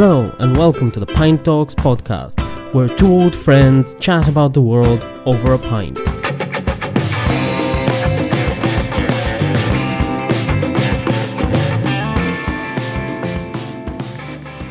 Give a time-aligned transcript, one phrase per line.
[0.00, 2.38] Hello, and welcome to the Pint Talks podcast,
[2.72, 5.98] where two old friends chat about the world over a pint.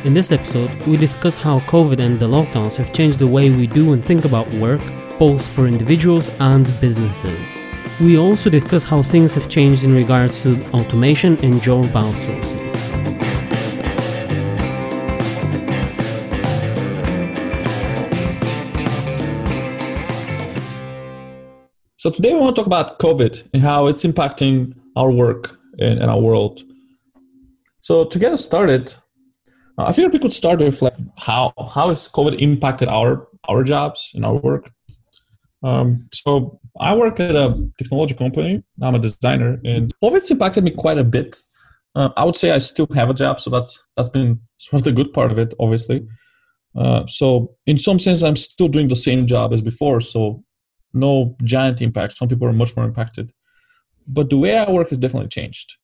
[0.05, 3.67] In this episode, we discuss how COVID and the lockdowns have changed the way we
[3.67, 4.79] do and think about work,
[5.19, 7.57] both for individuals and businesses.
[7.99, 12.66] We also discuss how things have changed in regards to automation and job outsourcing.
[22.07, 25.99] So today we want to talk about COVID and how it's impacting our work and,
[25.99, 26.61] and our world.
[27.81, 28.95] So to get us started,
[29.77, 33.61] uh, I figured we could start with like how how has COVID impacted our our
[33.65, 34.71] jobs and our work.
[35.63, 38.63] Um, so I work at a technology company.
[38.81, 41.35] I'm a designer, and COVID's impacted me quite a bit.
[41.93, 44.85] Uh, I would say I still have a job, so that's that's been sort of
[44.85, 46.07] the good part of it, obviously.
[46.73, 49.99] Uh, so in some sense, I'm still doing the same job as before.
[49.99, 50.45] So
[50.97, 52.17] no giant impact.
[52.17, 53.31] Some people are much more impacted,
[54.07, 55.77] but the way I work has definitely changed.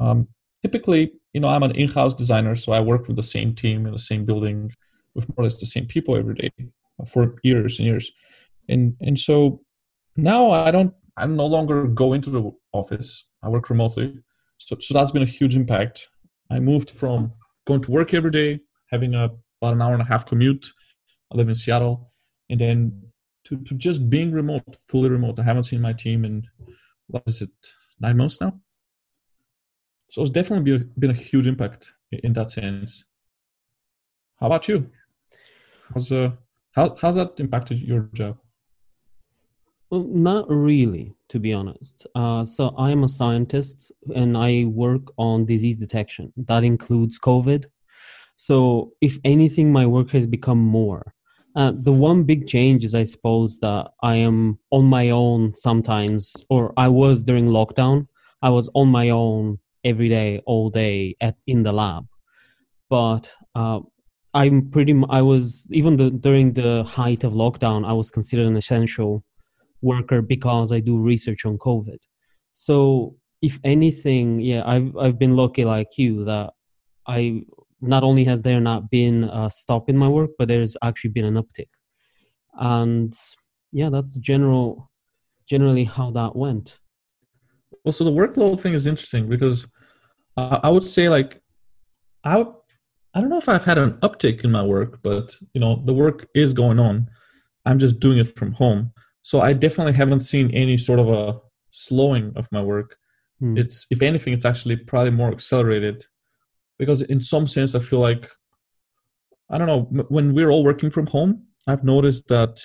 [0.00, 0.28] Um,
[0.62, 3.92] typically, you know, I'm an in-house designer, so I work with the same team in
[3.92, 4.72] the same building
[5.14, 6.50] with more or less the same people every day
[7.06, 8.12] for years and years.
[8.68, 9.62] And and so
[10.16, 13.24] now I don't I no longer go into the office.
[13.42, 14.18] I work remotely.
[14.58, 16.08] So so that's been a huge impact.
[16.50, 17.32] I moved from
[17.66, 18.60] going to work every day,
[18.90, 20.66] having a about an hour and a half commute.
[21.32, 22.08] I live in Seattle,
[22.48, 23.02] and then
[23.48, 25.38] to, to just being remote, fully remote.
[25.38, 26.46] I haven't seen my team in
[27.06, 27.50] what is it,
[27.98, 28.60] nine months now?
[30.08, 33.06] So it's definitely been a, huge impact in that sense.
[34.40, 34.90] How about you?
[35.92, 36.32] How's uh
[36.74, 38.38] how how's that impacted your job?
[39.90, 42.06] Well, not really, to be honest.
[42.14, 46.30] Uh, so I am a scientist and I work on disease detection.
[46.36, 47.64] That includes COVID.
[48.36, 51.14] So if anything, my work has become more.
[51.58, 56.44] Uh, the one big change is, I suppose, that I am on my own sometimes,
[56.48, 58.06] or I was during lockdown.
[58.40, 62.06] I was on my own every day, all day at in the lab.
[62.88, 63.80] But uh,
[64.34, 65.02] I'm pretty.
[65.10, 67.84] I was even the, during the height of lockdown.
[67.84, 69.24] I was considered an essential
[69.82, 71.98] worker because I do research on COVID.
[72.52, 76.52] So, if anything, yeah, I've I've been lucky like you that
[77.08, 77.42] I
[77.80, 81.24] not only has there not been a stop in my work, but there's actually been
[81.24, 81.68] an uptick.
[82.54, 83.16] And
[83.72, 84.90] yeah, that's the general
[85.48, 86.78] generally how that went.
[87.84, 89.66] Well, so the workload thing is interesting because
[90.36, 91.40] uh, I would say like
[92.24, 92.44] I
[93.14, 95.94] I don't know if I've had an uptick in my work, but you know the
[95.94, 97.08] work is going on.
[97.64, 101.40] I'm just doing it from home, so I definitely haven't seen any sort of a
[101.70, 102.96] slowing of my work.
[103.40, 103.56] Hmm.
[103.56, 106.04] It's if anything, it's actually probably more accelerated
[106.78, 108.28] because in some sense i feel like
[109.50, 112.60] i don't know when we're all working from home i've noticed that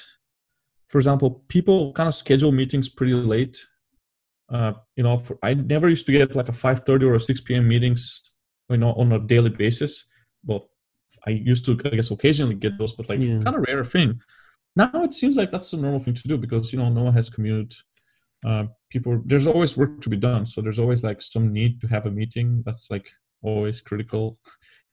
[0.87, 3.57] for example people kind of schedule meetings pretty late.
[4.51, 7.41] Uh, you know for, i never used to get like a 5.30 or a 6
[7.41, 8.21] p.m meetings
[8.69, 10.05] you know on a daily basis.
[10.45, 10.69] Well
[11.25, 13.39] i used to i guess occasionally get those but like yeah.
[13.39, 14.19] kind of rare thing.
[14.75, 17.13] Now it seems like that's a normal thing to do because you know no one
[17.13, 17.73] has commute.
[18.45, 21.87] Uh, people there's always work to be done so there's always like some need to
[21.87, 22.61] have a meeting.
[22.65, 23.09] That's like
[23.43, 24.37] always critical,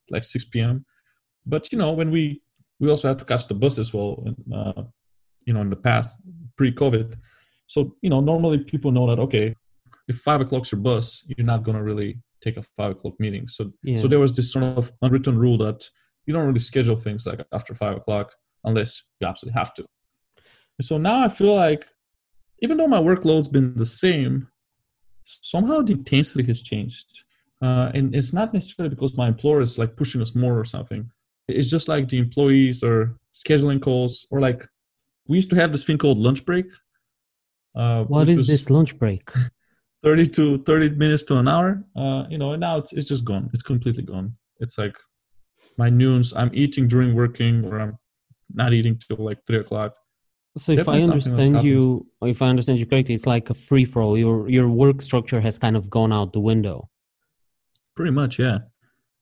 [0.09, 0.85] like 6 p.m.
[1.45, 2.41] But you know, when we
[2.79, 4.83] we also had to catch the bus as well, uh,
[5.45, 6.19] you know, in the past
[6.57, 7.15] pre-COVID.
[7.67, 9.55] So you know, normally people know that okay,
[10.07, 13.47] if five o'clock's your bus, you're not gonna really take a five o'clock meeting.
[13.47, 13.97] So yeah.
[13.97, 15.89] so there was this sort of unwritten rule that
[16.25, 19.85] you don't really schedule things like after five o'clock unless you absolutely have to.
[20.77, 21.85] And so now I feel like
[22.59, 24.47] even though my workload's been the same,
[25.23, 27.23] somehow the intensity has changed.
[27.61, 31.09] Uh, and it's not necessarily because my employer is like pushing us more or something.
[31.47, 34.67] It's just like the employees are scheduling calls or like
[35.27, 36.65] we used to have this thing called lunch break.
[37.75, 39.29] Uh, what is this lunch break?
[40.03, 41.83] 30 to 30 minutes to an hour.
[41.95, 43.49] Uh, you know, and now it's, it's just gone.
[43.53, 44.35] It's completely gone.
[44.59, 44.97] It's like
[45.77, 47.97] my noons, I'm eating during working or I'm
[48.53, 49.93] not eating till like three o'clock.
[50.57, 54.01] So if I understand you, if I understand you correctly, it's like a free for
[54.01, 54.17] all.
[54.17, 56.89] Your your work structure has kind of gone out the window.
[58.01, 58.57] Pretty much, yeah.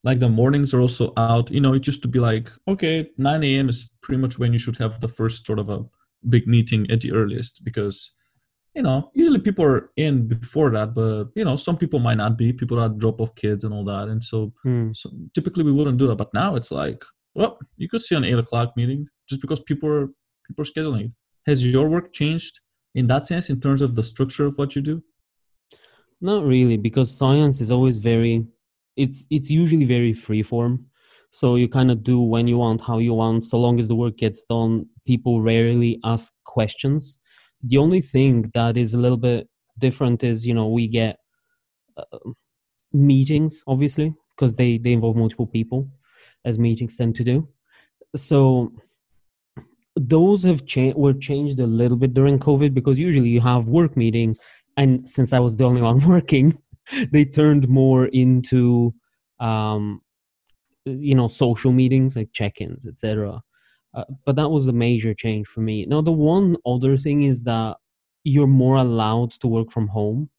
[0.06, 1.52] Like the mornings are also out.
[1.52, 3.68] You know, it used to be like, okay, 9 a.m.
[3.68, 5.84] is pretty much when you should have the first sort of a
[6.30, 8.14] big meeting at the earliest because,
[8.74, 12.38] you know, usually people are in before that, but, you know, some people might not
[12.38, 12.54] be.
[12.54, 14.08] People that drop off kids and all that.
[14.08, 14.94] And so, hmm.
[14.94, 16.16] so typically we wouldn't do that.
[16.16, 17.04] But now it's like,
[17.36, 20.08] well, you could see an 8 o'clock meeting just because people are,
[20.48, 21.12] people are scheduling it.
[21.48, 22.62] Has your work changed
[22.96, 25.04] in that sense in terms of the structure of what you do?
[26.22, 28.46] Not really, because science is always very
[29.04, 30.74] it's it's usually very free form
[31.32, 33.96] So you kind of do when you want, how you want, so long as the
[34.04, 34.74] work gets done.
[35.12, 37.20] People rarely ask questions.
[37.72, 39.48] The only thing that is a little bit
[39.86, 41.14] different is, you know, we get
[41.98, 42.20] uh,
[42.94, 45.80] meetings, obviously, because they, they involve multiple people,
[46.46, 47.48] as meetings tend to do.
[48.16, 48.72] So
[49.96, 53.98] those have changed were changed a little bit during COVID because usually you have work
[53.98, 54.40] meetings,
[54.78, 56.58] and since I was the only one working,
[57.12, 58.94] they turned more into
[59.40, 60.02] um,
[60.86, 63.42] you know social meetings like check-ins, etc.
[63.94, 65.86] Uh, but that was the major change for me.
[65.86, 67.78] Now the one other thing is that
[68.24, 70.30] you're more allowed to work from home.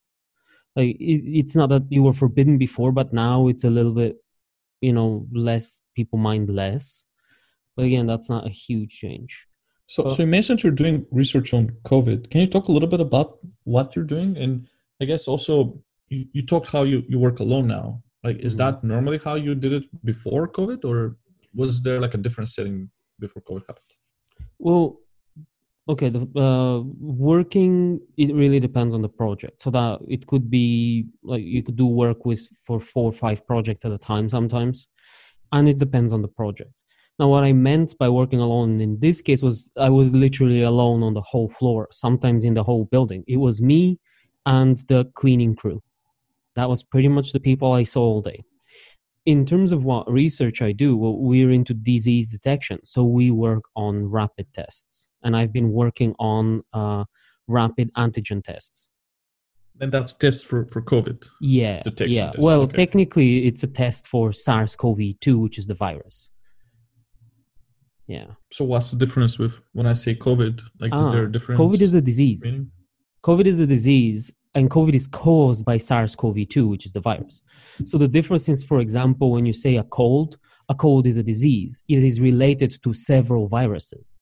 [0.76, 4.16] Like it, it's not that you were forbidden before, but now it's a little bit,
[4.80, 7.06] you know, less people mind less.
[7.76, 9.46] But again, that's not a huge change.
[9.86, 12.30] So, so you mentioned you're doing research on COVID.
[12.30, 14.36] Can you talk a little bit about what you're doing?
[14.36, 14.68] And
[15.00, 18.02] I guess also you, you talked how you, you work alone now.
[18.22, 18.76] Like, is mm-hmm.
[18.76, 21.16] that normally how you did it before COVID, or
[21.54, 23.86] was there like a different setting before COVID happened?
[24.58, 24.98] Well,
[25.88, 29.62] okay, the uh, working it really depends on the project.
[29.62, 33.46] So that it could be like you could do work with for four or five
[33.46, 34.88] projects at a time sometimes,
[35.52, 36.72] and it depends on the project.
[37.18, 41.02] Now, what I meant by working alone in this case was I was literally alone
[41.02, 43.24] on the whole floor, sometimes in the whole building.
[43.26, 43.98] It was me
[44.46, 45.82] and the cleaning crew.
[46.60, 48.42] That was pretty much the people I saw all day.
[49.24, 52.80] In terms of what research I do, well, we're into disease detection.
[52.84, 55.08] So we work on rapid tests.
[55.22, 57.04] And I've been working on uh,
[57.48, 58.90] rapid antigen tests.
[59.80, 61.26] And that's tests for, for COVID?
[61.40, 61.82] Yeah.
[61.82, 62.32] Detection yeah.
[62.36, 62.76] Well, okay.
[62.76, 66.30] technically, it's a test for SARS CoV 2, which is the virus
[68.10, 71.30] yeah so what's the difference with when i say covid like ah, is there a
[71.30, 72.68] difference covid is the disease meaning?
[73.22, 77.42] covid is the disease and covid is caused by sars-cov-2 which is the virus.
[77.84, 80.38] So the difference is for example when you say a cold
[80.68, 81.82] a cold is a disease.
[81.88, 84.18] It is related to several viruses.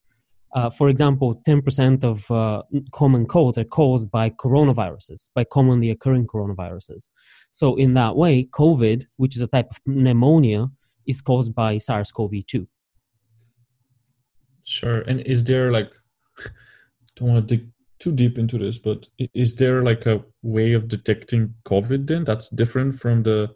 [0.55, 6.27] Uh, for example 10% of uh, common colds are caused by coronaviruses by commonly occurring
[6.27, 7.09] coronaviruses.
[7.51, 10.69] So in that way covid which is a type of pneumonia
[11.07, 12.67] is caused by sars-cov-2
[14.69, 15.01] Sure.
[15.01, 15.91] And is there like,
[17.17, 20.89] don't want to dig too deep into this, but is there like a way of
[20.89, 23.55] detecting COVID then that's different from the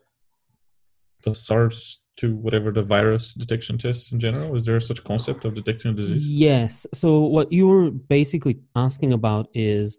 [1.22, 4.54] the SARS to whatever the virus detection tests in general?
[4.54, 6.30] Is there such concept of detecting a disease?
[6.30, 6.86] Yes.
[6.92, 9.98] So what you're basically asking about is,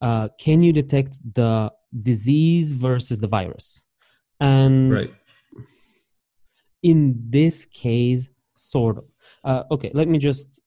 [0.00, 3.82] uh, can you detect the disease versus the virus?
[4.40, 5.12] And right.
[6.82, 9.04] in this case, sort of.
[9.42, 10.60] Uh, okay, let me just.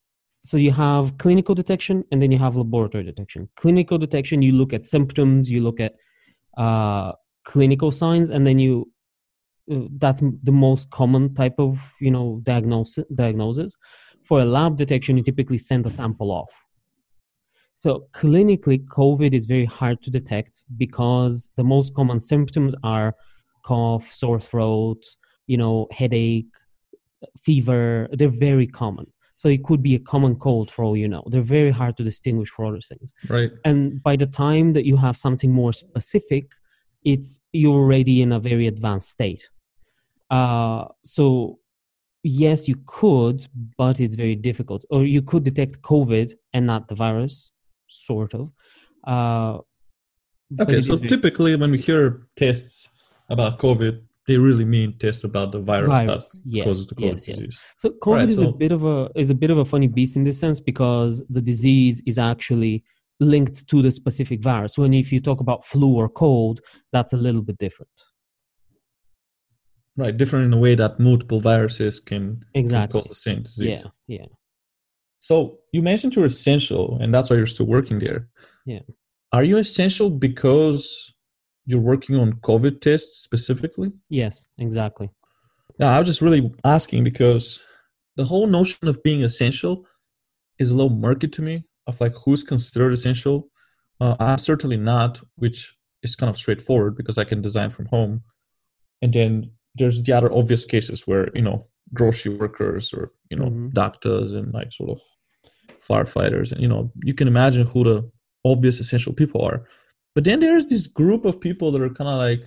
[0.48, 3.50] So you have clinical detection and then you have laboratory detection.
[3.58, 5.96] Clinical detection, you look at symptoms, you look at
[6.58, 7.12] uh,
[7.44, 8.90] clinical signs, and then you.
[9.70, 13.04] Uh, that's the most common type of you know diagnosis.
[13.14, 13.76] Diagnosis.
[14.24, 16.64] For a lab detection, you typically send a sample off.
[17.76, 23.16] So clinically, COVID is very hard to detect because the most common symptoms are
[23.66, 25.04] cough, sore throat,
[25.46, 26.56] you know, headache,
[27.44, 29.08] fever, they're very common.
[29.38, 31.24] So it could be a common cold for all you know.
[31.28, 33.14] They're very hard to distinguish for other things.
[33.30, 33.52] Right.
[33.64, 36.52] And by the time that you have something more specific,
[37.06, 39.50] it's you're already in a very advanced state.
[40.32, 41.60] Uh, so
[42.24, 44.86] yes, you could, but it's very difficult.
[44.90, 47.52] Or you could detect COVID and not the virus,
[47.88, 48.52] sort of.
[49.06, 49.60] Uh,
[50.60, 52.90] okay, so very- typically when we hear tests
[53.30, 57.14] about COVID, they really mean test about the virus, virus that yes, causes the COVID
[57.14, 57.46] yes, disease.
[57.46, 57.64] Yes.
[57.78, 59.88] So COVID right, is so, a bit of a is a bit of a funny
[59.88, 62.84] beast in this sense because the disease is actually
[63.20, 64.78] linked to the specific virus.
[64.78, 66.60] When if you talk about flu or cold,
[66.92, 67.92] that's a little bit different.
[69.96, 73.00] Right, different in a way that multiple viruses can, exactly.
[73.00, 73.82] can cause the same disease.
[73.84, 74.26] Yeah, yeah.
[75.20, 78.28] So you mentioned you're essential, and that's why you're still working there.
[78.66, 78.82] Yeah.
[79.34, 81.14] Are you essential because
[81.68, 83.92] you're working on COVID tests specifically?
[84.10, 85.12] Yes, exactly.
[85.80, 87.62] Yeah, I was just really asking because
[88.16, 89.86] the whole notion of being essential
[90.58, 93.50] is a little murky to me of like who's considered essential.
[94.00, 98.24] Uh, I'm certainly not, which is kind of straightforward because I can design from home.
[99.02, 103.48] And then there's the other obvious cases where, you know, grocery workers or, you know,
[103.48, 103.70] mm-hmm.
[103.70, 105.02] doctors and like sort of
[105.88, 106.52] firefighters.
[106.54, 108.12] And, you know, you can imagine who the
[108.46, 109.66] obvious essential people are.
[110.18, 112.44] But then there's this group of people that are kind of like,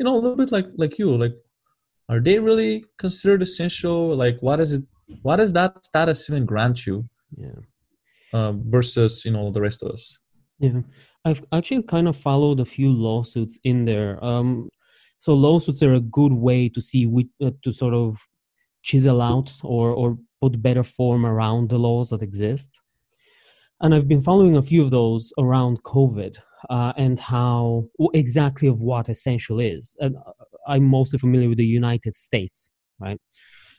[0.00, 1.36] you know, a little bit like like you, like,
[2.08, 4.16] are they really considered essential?
[4.16, 4.82] Like, what is it?
[5.22, 7.08] What does that status even grant you?
[7.36, 7.60] Yeah.
[8.32, 10.18] Um, versus you know the rest of us.
[10.58, 10.80] Yeah,
[11.24, 14.12] I've actually kind of followed a few lawsuits in there.
[14.24, 14.68] Um,
[15.18, 18.26] so lawsuits are a good way to see which, uh, to sort of
[18.82, 22.80] chisel out or or put better form around the laws that exist.
[23.80, 26.38] And I've been following a few of those around COVID
[26.70, 29.96] uh, and how exactly of what essential is.
[30.00, 30.32] And uh,
[30.66, 33.20] I'm mostly familiar with the United States, right?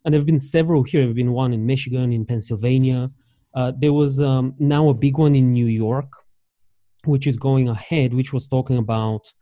[0.03, 1.01] And there have been several here.
[1.01, 3.09] There have been one in Michigan, in Pennsylvania.
[3.55, 6.11] Uh, there was um, now a big one in New York,
[7.05, 9.33] which is going ahead, which was talking about,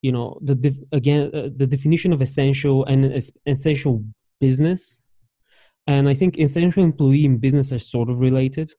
[0.00, 3.04] you know, the def- again uh, the definition of essential and
[3.46, 4.04] essential
[4.40, 5.02] business,
[5.86, 8.70] and I think essential employee and business are sort of related.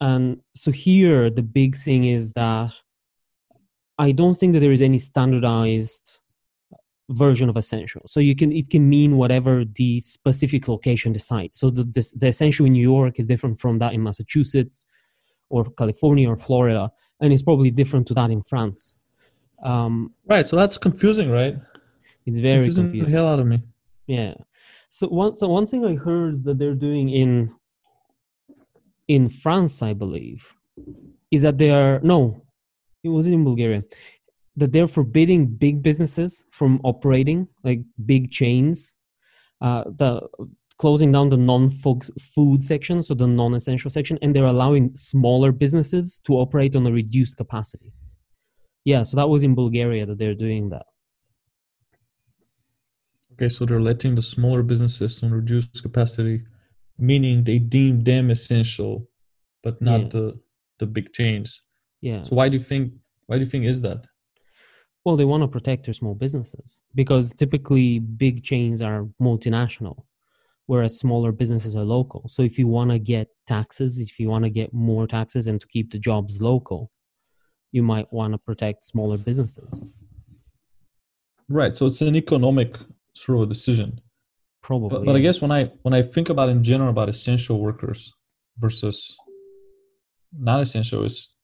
[0.00, 2.74] And so here, the big thing is that
[4.06, 6.20] I don't think that there is any standardized
[7.10, 11.68] version of essential so you can it can mean whatever the specific location decides so
[11.68, 14.86] the, the, the essential in new york is different from that in massachusetts
[15.48, 16.88] or california or florida
[17.20, 18.96] and it's probably different to that in france.
[19.62, 21.56] Um, right so that's confusing right?
[22.26, 23.10] It's very confusing, confusing.
[23.10, 23.62] the hell out of me.
[24.06, 24.34] Yeah.
[24.90, 27.54] So one so one thing i heard that they're doing in
[29.08, 30.54] in france i believe
[31.30, 32.42] is that they are no
[33.02, 33.82] it wasn't in bulgaria
[34.56, 38.94] that they're forbidding big businesses from operating, like big chains,
[39.60, 40.28] uh, the
[40.78, 46.34] closing down the non-food section, so the non-essential section, and they're allowing smaller businesses to
[46.34, 47.92] operate on a reduced capacity.
[48.84, 50.86] Yeah, so that was in Bulgaria that they're doing that.
[53.32, 56.44] Okay, so they're letting the smaller businesses on reduced capacity,
[56.98, 59.08] meaning they deem them essential,
[59.62, 60.08] but not yeah.
[60.08, 60.40] the
[60.78, 61.62] the big chains.
[62.00, 62.22] Yeah.
[62.22, 62.92] So why do you think
[63.26, 64.06] why do you think is that?
[65.04, 70.04] Well, they want to protect their small businesses because typically big chains are multinational,
[70.66, 72.28] whereas smaller businesses are local.
[72.28, 75.60] So if you want to get taxes, if you want to get more taxes and
[75.60, 76.90] to keep the jobs local,
[77.72, 79.84] you might want to protect smaller businesses.
[81.48, 81.74] Right.
[81.74, 82.76] So it's an economic
[83.14, 84.00] sort of decision.
[84.62, 84.98] Probably.
[84.98, 88.12] But, but I guess when I when I think about in general about essential workers
[88.58, 89.16] versus
[90.36, 91.34] non essential is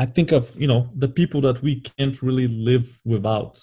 [0.00, 3.60] I think of you know the people that we can't really live without,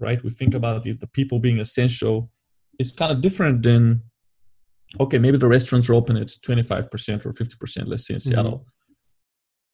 [0.00, 0.22] right?
[0.24, 2.32] We think about the, the people being essential.
[2.80, 4.02] It's kind of different than
[4.98, 7.86] okay, maybe the restaurants are open at twenty five percent or fifty percent.
[7.86, 8.30] Let's say in mm-hmm.
[8.30, 8.58] Seattle.
[8.58, 8.68] Mm-hmm.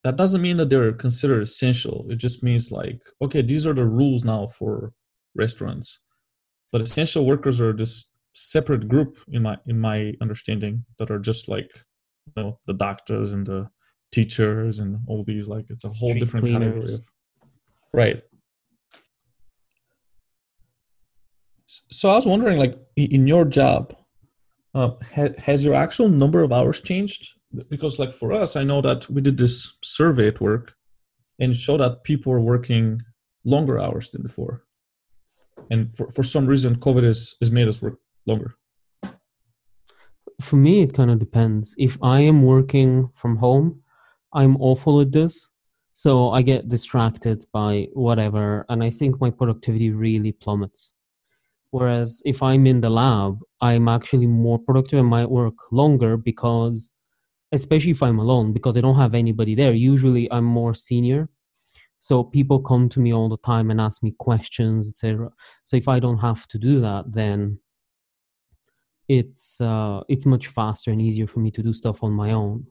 [0.05, 2.05] That doesn't mean that they're considered essential.
[2.11, 4.93] It just means like okay, these are the rules now for
[5.35, 6.03] restaurants,
[6.71, 11.49] but essential workers are this separate group in my in my understanding that are just
[11.49, 11.71] like
[12.27, 13.71] you know the doctors and the
[14.11, 16.63] teachers and all these like it's a whole Street different cleaners.
[16.63, 17.01] category of
[17.93, 18.23] right.
[21.67, 23.95] So i was wondering like in your job
[24.75, 27.39] uh, ha- has your actual number of hours changed?
[27.69, 30.75] Because like for us i know that we did this survey at work
[31.39, 33.01] and it showed that people are working
[33.45, 34.65] longer hours than before.
[35.71, 38.55] And for, for some reason covid has, has made us work longer.
[40.41, 41.75] For me it kind of depends.
[41.79, 43.83] If i am working from home
[44.39, 45.51] I'm awful at this.
[45.93, 50.95] So I get distracted by whatever, and I think my productivity really plummets.
[51.71, 56.93] Whereas if I'm in the lab, I'm actually more productive and might work longer because,
[57.51, 59.73] especially if I'm alone, because I don't have anybody there.
[59.73, 61.29] Usually I'm more senior.
[61.99, 65.31] So people come to me all the time and ask me questions, etc.
[65.65, 67.59] So if I don't have to do that, then
[69.09, 72.67] it's uh, it's much faster and easier for me to do stuff on my own.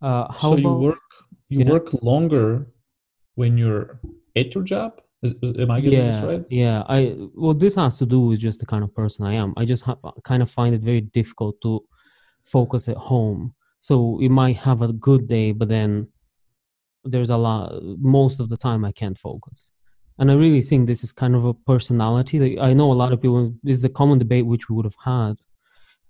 [0.00, 0.98] Uh, how so about, you work
[1.48, 1.70] you yeah.
[1.70, 2.68] work longer
[3.34, 4.00] when you're
[4.36, 5.00] at your job.
[5.22, 6.44] Is, is, am I getting yeah, this right?
[6.50, 6.82] Yeah.
[6.88, 9.54] I well, this has to do with just the kind of person I am.
[9.56, 11.84] I just ha- kind of find it very difficult to
[12.44, 13.54] focus at home.
[13.80, 16.08] So you might have a good day, but then
[17.04, 17.72] there's a lot.
[17.98, 19.72] Most of the time, I can't focus.
[20.18, 22.58] And I really think this is kind of a personality.
[22.58, 23.54] I know a lot of people.
[23.62, 25.36] This is a common debate which we would have had,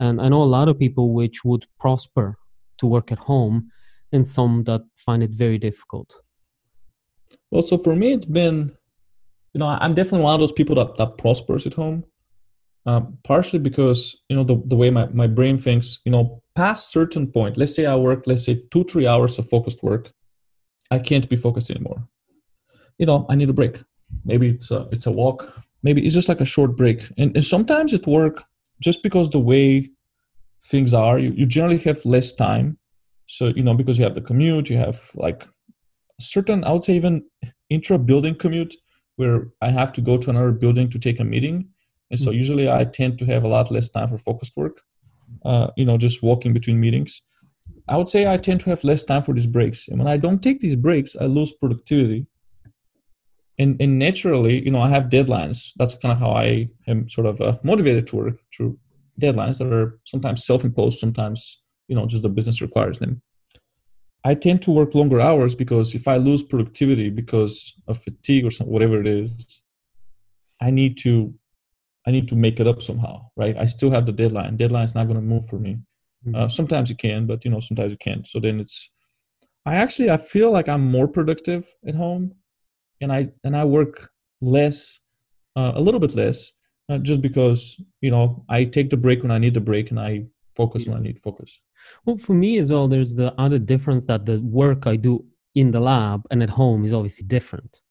[0.00, 2.36] and I know a lot of people which would prosper
[2.78, 3.70] to work at home
[4.12, 6.22] and some that find it very difficult?
[7.50, 8.76] Well, so for me, it's been,
[9.54, 12.04] you know, I'm definitely one of those people that, that prospers at home.
[12.86, 16.90] Um, partially because, you know, the, the way my, my brain thinks, you know, past
[16.90, 20.12] certain point, let's say I work, let's say two, three hours of focused work,
[20.90, 22.08] I can't be focused anymore.
[22.96, 23.82] You know, I need a break.
[24.24, 25.52] Maybe it's a, it's a walk.
[25.82, 27.02] Maybe it's just like a short break.
[27.18, 28.44] And, and sometimes it work
[28.80, 29.90] just because the way
[30.64, 32.78] things are, you, you generally have less time
[33.28, 35.46] so, you know, because you have the commute, you have like
[36.18, 37.24] certain, I would say even
[37.68, 38.74] intra building commute
[39.16, 41.68] where I have to go to another building to take a meeting.
[42.10, 42.38] And so mm-hmm.
[42.38, 44.80] usually I tend to have a lot less time for focused work,
[45.44, 47.20] uh, you know, just walking between meetings.
[47.86, 49.88] I would say I tend to have less time for these breaks.
[49.88, 52.26] And when I don't take these breaks, I lose productivity.
[53.58, 55.72] and and naturally, you know, I have deadlines.
[55.76, 58.78] That's kind of how I am sort of uh, motivated to work through
[59.20, 63.22] deadlines that are sometimes self-imposed, sometimes you know just the business requires them.
[64.24, 68.50] I tend to work longer hours because if I lose productivity because of fatigue or
[68.50, 69.62] some, whatever it is,
[70.60, 71.34] I need to
[72.06, 73.56] I need to make it up somehow, right?
[73.56, 74.56] I still have the deadline.
[74.56, 75.78] Deadline is not going to move for me.
[76.26, 76.34] Mm-hmm.
[76.34, 78.26] Uh, sometimes you can, but you know sometimes you can't.
[78.26, 78.90] So then it's
[79.66, 82.34] I actually I feel like I'm more productive at home,
[83.00, 85.00] and I and I work less,
[85.56, 86.52] uh, a little bit less,
[86.88, 90.00] uh, just because you know I take the break when I need the break, and
[90.00, 90.26] I
[90.56, 90.92] focus yeah.
[90.92, 91.60] when I need focus.
[92.04, 95.70] Well, for me as well, there's the other difference that the work I do in
[95.70, 97.82] the lab and at home is obviously different,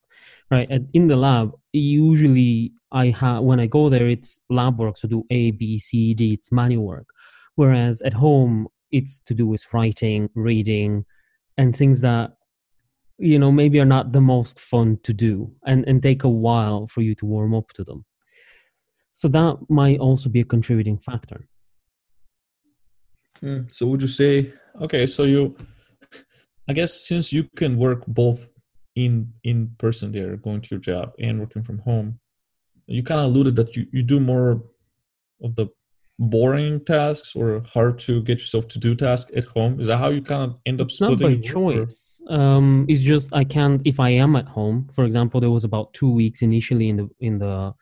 [0.50, 0.70] right?
[0.94, 5.26] In the lab, usually I have when I go there, it's lab work, so do
[5.30, 7.08] A, B, C, D, it's manual work.
[7.56, 11.06] Whereas at home, it's to do with writing, reading,
[11.58, 12.32] and things that
[13.18, 16.88] you know maybe are not the most fun to do and and take a while
[16.88, 18.06] for you to warm up to them
[19.12, 21.48] so that might also be a contributing factor
[23.42, 25.06] Mm, so would you say okay?
[25.06, 25.56] So you,
[26.68, 28.50] I guess since you can work both
[28.96, 32.20] in in person there, going to your job and working from home,
[32.88, 34.64] you kind of alluded that you you do more
[35.42, 35.68] of the
[36.20, 39.80] boring tasks or hard to get yourself to do tasks at home.
[39.80, 40.88] Is that how you kind of end up?
[40.88, 42.22] It's not by choice.
[42.28, 44.88] Um, it's just I can't if I am at home.
[44.94, 47.74] For example, there was about two weeks initially in the in the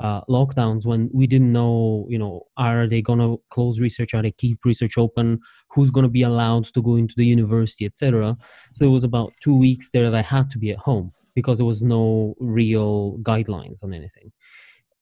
[0.00, 4.14] uh, lockdowns when we didn't know, you know, are they going to close research?
[4.14, 5.40] Are they keep research open?
[5.70, 8.36] Who's going to be allowed to go into the university, etc.
[8.72, 11.58] So it was about two weeks there that I had to be at home because
[11.58, 14.32] there was no real guidelines on anything.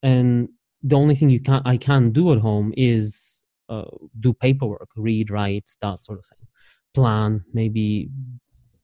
[0.03, 0.49] And
[0.83, 3.85] the only thing you can I can do at home is uh,
[4.21, 6.47] do paperwork, read, write, that sort of thing,
[6.95, 8.11] plan, maybe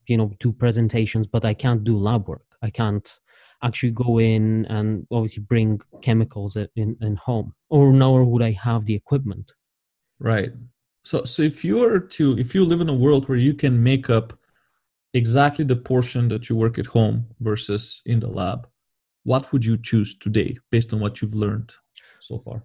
[0.08, 2.56] you know, do presentations, but I can't do lab work.
[2.62, 3.08] I can't
[3.62, 8.84] actually go in and obviously bring chemicals in, in home or nor would i have
[8.84, 9.52] the equipment.
[10.20, 10.52] Right.
[11.04, 13.82] So so if you were to if you live in a world where you can
[13.82, 14.38] make up
[15.14, 18.68] exactly the portion that you work at home versus in the lab
[19.24, 21.72] what would you choose today based on what you've learned
[22.20, 22.64] so far?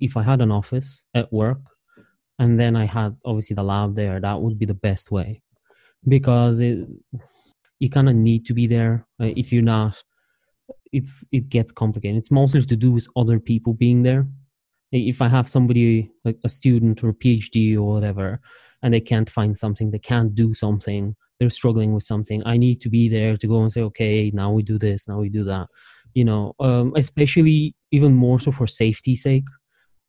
[0.00, 1.60] If i had an office at work
[2.38, 5.42] and then i had obviously the lab there that would be the best way.
[6.06, 6.88] Because it
[7.78, 9.06] you kind of need to be there.
[9.20, 10.02] Uh, if you're not,
[10.92, 12.18] it's it gets complicated.
[12.18, 14.26] It's mostly to do with other people being there.
[14.90, 18.40] If I have somebody like a student or a PhD or whatever,
[18.82, 22.42] and they can't find something, they can't do something, they're struggling with something.
[22.46, 25.18] I need to be there to go and say, okay, now we do this, now
[25.18, 25.68] we do that.
[26.14, 29.44] You know, um, especially even more so for safety sake,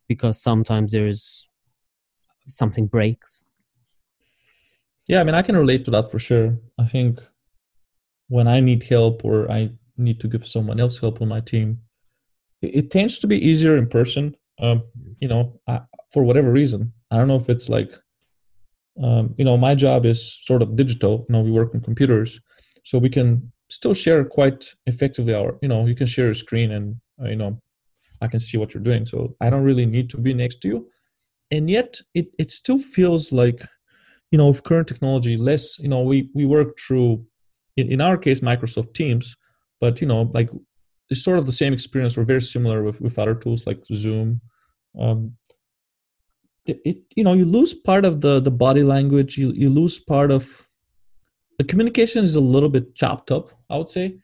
[0.07, 1.49] because sometimes there's
[2.47, 3.45] something breaks.
[5.07, 6.57] Yeah, I mean, I can relate to that for sure.
[6.79, 7.19] I think
[8.29, 11.81] when I need help or I need to give someone else help on my team,
[12.61, 14.35] it, it tends to be easier in person.
[14.61, 14.83] Um,
[15.19, 17.93] you know, I, for whatever reason, I don't know if it's like,
[19.03, 21.25] um, you know, my job is sort of digital.
[21.27, 22.39] You know, we work on computers,
[22.83, 25.33] so we can still share quite effectively.
[25.33, 27.61] Our, you know, you can share a screen and uh, you know,
[28.21, 29.05] I can see what you're doing.
[29.05, 30.89] So I don't really need to be next to you,
[31.49, 33.61] and yet it it still feels like,
[34.31, 35.79] you know, with current technology, less.
[35.79, 37.25] You know, we we work through
[37.79, 39.35] in, in our case microsoft teams
[39.79, 40.49] but you know like
[41.09, 44.41] it's sort of the same experience or very similar with, with other tools like zoom.
[44.99, 45.35] Um,
[46.65, 49.37] it, it, you know you lose part of the the body language.
[49.37, 50.67] You, you lose part of
[51.57, 54.17] the communication is a little bit chopped up i would say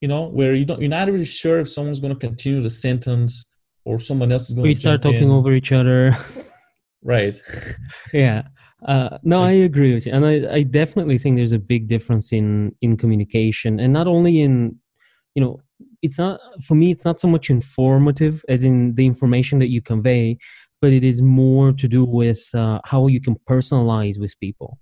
[0.00, 2.70] you know where you don't you're not really sure if someone's going to continue the
[2.70, 3.44] sentence
[3.84, 5.30] or someone else is going we to start talking in.
[5.30, 6.16] over each other.
[7.00, 7.40] Right.
[8.12, 8.42] Yeah
[8.86, 12.32] uh, no, I agree with you, and I, I definitely think there's a big difference
[12.32, 14.76] in in communication, and not only in,
[15.34, 15.60] you know,
[16.00, 16.92] it's not for me.
[16.92, 20.38] It's not so much informative as in the information that you convey,
[20.80, 24.78] but it is more to do with uh, how you can personalize with people.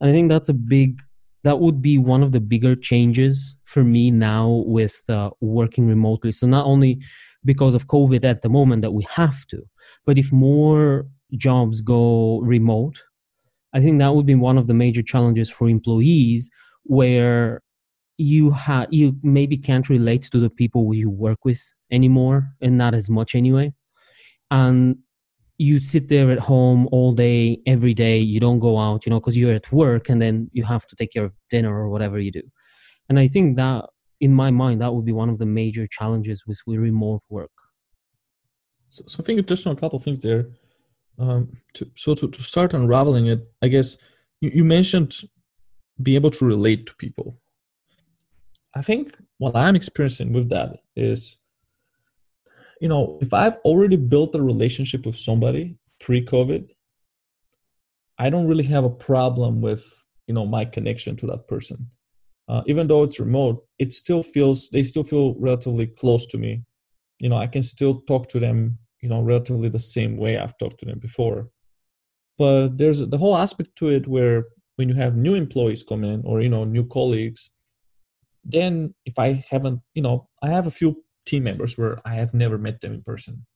[0.00, 1.00] And I think that's a big.
[1.44, 6.32] That would be one of the bigger changes for me now with uh, working remotely.
[6.32, 7.00] So not only
[7.44, 9.62] because of COVID at the moment that we have to,
[10.04, 11.06] but if more
[11.38, 13.00] jobs go remote
[13.72, 16.50] I think that would be one of the major challenges for employees
[16.84, 17.62] where
[18.18, 22.94] you have you maybe can't relate to the people you work with anymore and not
[22.94, 23.72] as much anyway.
[24.50, 24.98] And
[25.56, 29.20] you sit there at home all day every day you don't go out you know
[29.20, 32.18] because you're at work and then you have to take care of dinner or whatever
[32.18, 32.42] you do.
[33.08, 33.84] And i think that
[34.20, 37.56] in my mind that would be one of the major challenges with remote work.
[38.88, 40.46] So, so i think just on a couple of things there
[41.20, 43.96] um, to, so to, to start unraveling it, I guess
[44.40, 45.20] you, you mentioned
[46.02, 47.38] being able to relate to people.
[48.74, 51.38] I think what I'm experiencing with that is,
[52.80, 56.70] you know, if I've already built a relationship with somebody pre-COVID,
[58.18, 59.84] I don't really have a problem with
[60.26, 61.90] you know my connection to that person.
[62.48, 66.62] Uh, even though it's remote, it still feels they still feel relatively close to me.
[67.18, 70.58] You know, I can still talk to them, you know, relatively the same way I've
[70.58, 71.48] talked to them before.
[72.38, 76.22] But there's the whole aspect to it where when you have new employees come in
[76.24, 77.50] or you know new colleagues,
[78.44, 82.32] then if I haven't, you know, I have a few team members where I have
[82.32, 83.46] never met them in person,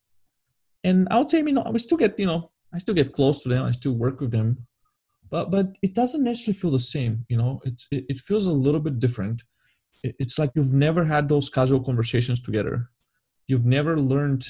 [0.82, 3.42] and I would say, you know, I still get, you know, I still get close
[3.42, 4.66] to them, I still work with them,
[5.30, 7.60] but but it doesn't necessarily feel the same, you know.
[7.64, 9.42] It's it, it feels a little bit different.
[10.02, 12.90] It, it's like you've never had those casual conversations together.
[13.48, 14.46] You've never learned.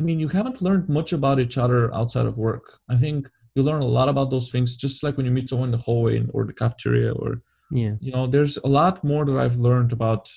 [0.00, 2.78] I mean, you haven't learned much about each other outside of work.
[2.88, 5.68] I think you learn a lot about those things just like when you meet someone
[5.68, 7.96] in the hallway or the cafeteria or yeah.
[8.00, 10.30] you know there's a lot more that i've learned about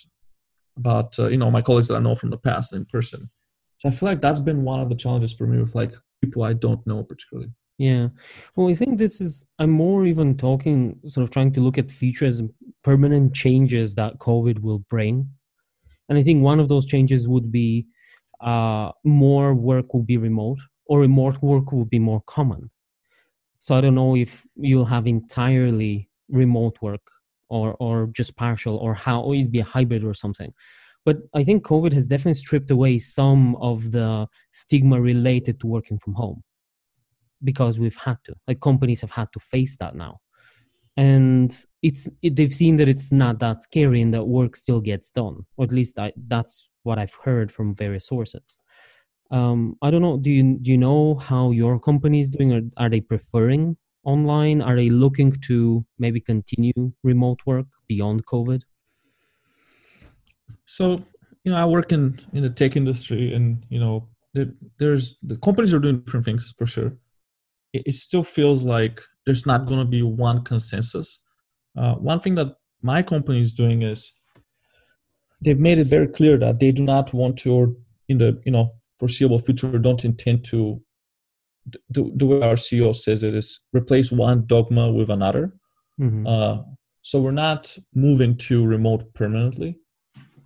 [0.75, 3.29] about uh, you know my colleagues that i know from the past in person.
[3.77, 6.43] So i feel like that's been one of the challenges for me with like people
[6.43, 7.51] i don't know particularly.
[7.77, 8.09] Yeah.
[8.57, 11.89] Well i think this is i'm more even talking sort of trying to look at
[11.89, 12.49] features and
[12.83, 15.29] permanent changes that covid will bring.
[16.09, 17.87] And i think one of those changes would be
[18.43, 22.69] uh, more work will be remote or remote work will be more common
[23.63, 27.07] so I don't know if you'll have entirely remote work
[27.47, 30.51] or or just partial or how or it'd be a hybrid or something.
[31.05, 35.97] But I think COVID has definitely stripped away some of the stigma related to working
[35.97, 36.43] from home
[37.41, 38.35] because we've had to.
[38.49, 40.19] Like companies have had to face that now.
[40.97, 45.09] And it's it, they've seen that it's not that scary and that work still gets
[45.09, 45.45] done.
[45.55, 48.57] Or at least I, that's what I've heard from various sources.
[49.31, 52.53] Um, i don't know do you do you know how your company is doing?
[52.53, 54.61] Or are they preferring online?
[54.61, 58.61] Are they looking to maybe continue remote work beyond covid?
[60.65, 61.03] So
[61.43, 64.47] you know i work in in the tech industry and you know there,
[64.79, 66.97] there's the companies are doing different things for sure.
[67.71, 71.21] It, it still feels like there's not going to be one consensus.
[71.77, 74.13] Uh, one thing that my company is doing is
[75.43, 77.75] they've made it very clear that they do not want to or
[78.07, 80.81] in the you know foreseeable future don't intend to
[81.91, 85.53] do, the way our CEO says it is replace one dogma with another.
[85.99, 86.27] Mm-hmm.
[86.27, 86.57] Uh,
[87.01, 89.77] so we're not moving to remote permanently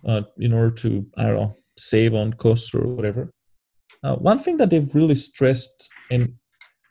[0.06, 3.32] uh, in order to I don't know save on costs or whatever.
[4.02, 6.34] Uh, one thing that they've really stressed, and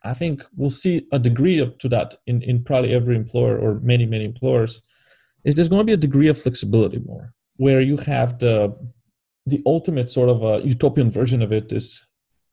[0.04, 3.80] I think we'll see a degree of, to that in, in probably every employer or
[3.82, 4.82] many many employers,
[5.44, 8.76] is there's going to be a degree of flexibility more, where you have the
[9.46, 12.06] the ultimate sort of a utopian version of it is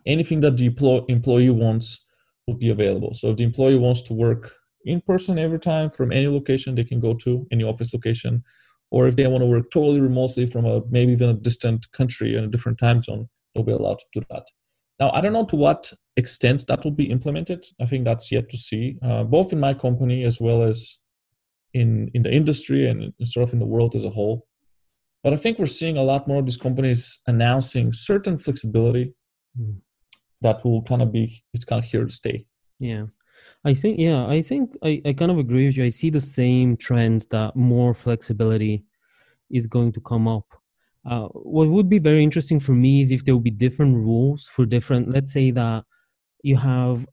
[0.07, 0.67] anything that the
[1.09, 2.07] employee wants
[2.47, 3.13] will be available.
[3.15, 4.53] So if the employee wants to work
[4.85, 8.45] in person every time from any location they can go to, any office location,
[8.91, 12.37] or if they want to work totally remotely from a maybe even a distant country
[12.37, 14.47] in a different time zone, they'll be allowed to do that.
[15.01, 17.65] Now, I don't know to what extent that will be implemented.
[17.81, 20.99] I think that's yet to see, uh, both in my company as well as
[21.73, 24.47] in in the industry and sort of in the world as a whole.
[25.25, 29.15] But I think we're seeing a lot more of these companies announcing certain flexibility
[29.59, 29.79] mm.
[30.43, 32.45] that will kind of be it's kind of here to stay.
[32.79, 33.07] Yeah.
[33.65, 35.85] I think yeah, I think I, I kind of agree with you.
[35.85, 38.85] I see the same trend that more flexibility
[39.51, 40.45] is going to come up.
[41.09, 44.47] Uh, what would be very interesting for me is if there will be different rules
[44.47, 45.11] for different.
[45.11, 45.85] Let's say that
[46.43, 47.07] you have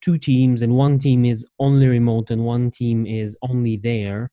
[0.00, 4.30] two teams and one team is only remote and one team is only there,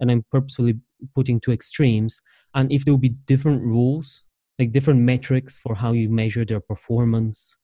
[0.00, 0.80] and I'm purposefully
[1.14, 2.22] putting two extremes
[2.54, 4.22] and if there will be different rules
[4.58, 7.58] like different metrics for how you measure their performance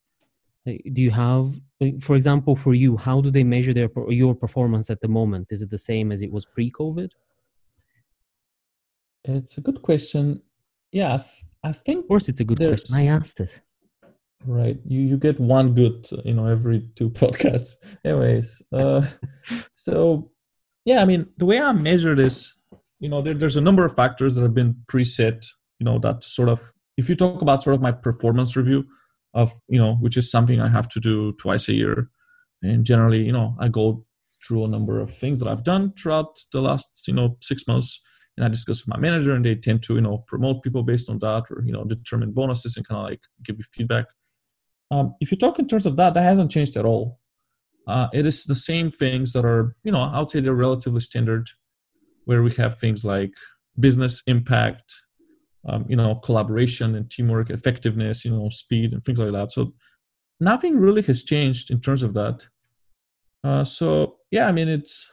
[0.64, 1.46] do you have
[2.00, 5.48] for example for you how do they measure their your performance at the moment?
[5.50, 7.10] Is it the same as it was pre-covid?
[9.24, 10.42] It's a good question.
[10.92, 11.22] Yeah
[11.64, 12.96] i think of course it's a good question.
[12.96, 13.62] I asked it.
[14.44, 14.78] Right.
[14.84, 17.74] You you get one good you know every two podcasts.
[18.04, 19.02] Anyways uh
[19.74, 20.30] so
[20.84, 22.56] yeah i mean the way i measure this
[23.02, 25.44] you know there, there's a number of factors that have been preset
[25.78, 28.84] you know that sort of if you talk about sort of my performance review
[29.34, 32.08] of you know which is something i have to do twice a year
[32.62, 34.06] and generally you know i go
[34.46, 38.00] through a number of things that i've done throughout the last you know six months
[38.36, 41.10] and i discuss with my manager and they tend to you know promote people based
[41.10, 44.06] on that or you know determine bonuses and kind of like give you feedback.
[44.90, 47.18] Um, if you talk in terms of that that hasn't changed at all.
[47.84, 51.00] Uh, it is the same things that are you know i would say they're relatively
[51.00, 51.48] standard
[52.24, 53.34] where we have things like
[53.78, 54.84] business impact,
[55.68, 59.52] um, you know, collaboration and teamwork, effectiveness, you know, speed and things like that.
[59.52, 59.74] So
[60.40, 62.46] nothing really has changed in terms of that.
[63.44, 65.10] Uh, so yeah, I mean, it's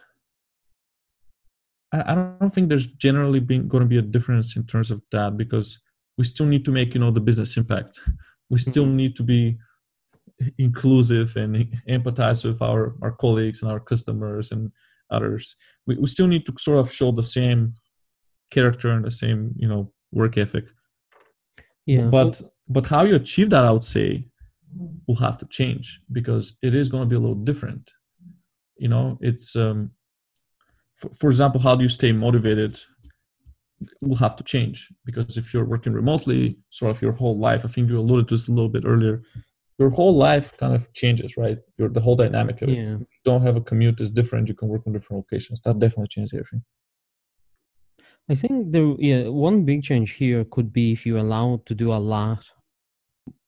[1.92, 5.02] I, I don't think there's generally been going to be a difference in terms of
[5.12, 5.82] that because
[6.18, 8.00] we still need to make you know the business impact.
[8.50, 8.96] We still mm-hmm.
[8.96, 9.58] need to be
[10.58, 11.56] inclusive and
[11.88, 14.72] empathize with our our colleagues and our customers and
[15.12, 15.56] others.
[15.88, 17.76] We we still need to sort of show the same
[18.52, 20.66] character and the same you know work ethic.
[21.86, 22.08] Yeah.
[22.08, 24.28] But but how you achieve that, I would say,
[25.08, 27.92] will have to change because it is going to be a little different.
[28.78, 29.92] You know, it's um,
[30.94, 32.78] for, for example, how do you stay motivated?
[34.02, 37.64] Will have to change because if you're working remotely, sort of your whole life.
[37.64, 39.24] I think you alluded to this a little bit earlier.
[39.78, 41.58] Your whole life kind of changes, right?
[41.78, 43.08] Your the whole dynamic of it.
[43.30, 44.48] Don't have a commute is different.
[44.50, 45.62] You can work on different locations.
[45.62, 46.64] That definitely changes everything.
[48.30, 51.92] I think there, yeah, one big change here could be if you're allowed to do
[51.92, 52.46] a lot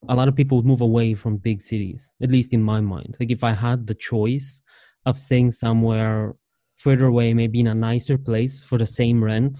[0.10, 3.16] a lot of people would move away from big cities, at least in my mind.
[3.20, 4.62] Like if I had the choice
[5.06, 6.36] of staying somewhere
[6.78, 9.60] further away, maybe in a nicer place for the same rent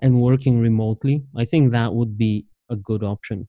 [0.00, 3.48] and working remotely, I think that would be a good option.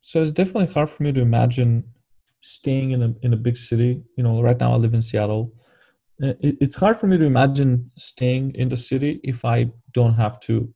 [0.00, 1.92] So it's definitely hard for me to imagine
[2.40, 4.02] staying in a in a big city.
[4.16, 5.52] You know, right now I live in Seattle.
[6.18, 10.40] It, it's hard for me to imagine staying in the city if I don't have
[10.40, 10.72] to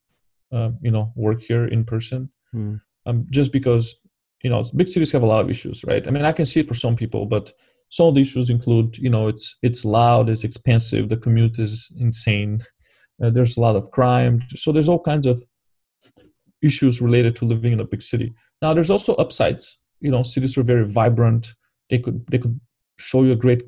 [0.52, 2.80] uh, you know work here in person mm.
[3.06, 4.00] um, just because
[4.42, 6.60] you know big cities have a lot of issues right i mean i can see
[6.60, 7.52] it for some people but
[7.90, 11.92] some of the issues include you know it's it's loud it's expensive the commute is
[11.98, 12.60] insane
[13.22, 15.42] uh, there's a lot of crime so there's all kinds of
[16.62, 20.56] issues related to living in a big city now there's also upsides you know cities
[20.58, 21.54] are very vibrant.
[21.88, 22.60] They could they could
[22.98, 23.62] show you a great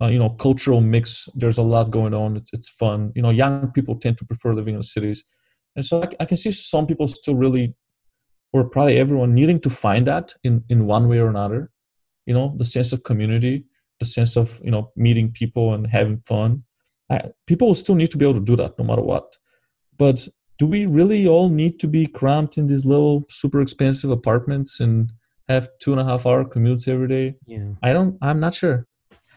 [0.00, 1.28] uh, you know cultural mix.
[1.34, 2.36] There's a lot going on.
[2.36, 3.12] It's, it's fun.
[3.14, 5.24] You know young people tend to prefer living in cities.
[5.74, 7.74] And so I, I can see some people still really
[8.52, 11.70] or probably everyone needing to find that in in one way or another.
[12.26, 13.66] You know the sense of community
[14.02, 16.64] the sense of you know meeting people and having fun.
[17.08, 19.36] I, people will still need to be able to do that no matter what.
[19.96, 24.80] But do we really all need to be cramped in these little super expensive apartments
[24.80, 25.12] and
[25.52, 28.86] have two and a half hour commutes every day yeah i don't i'm not sure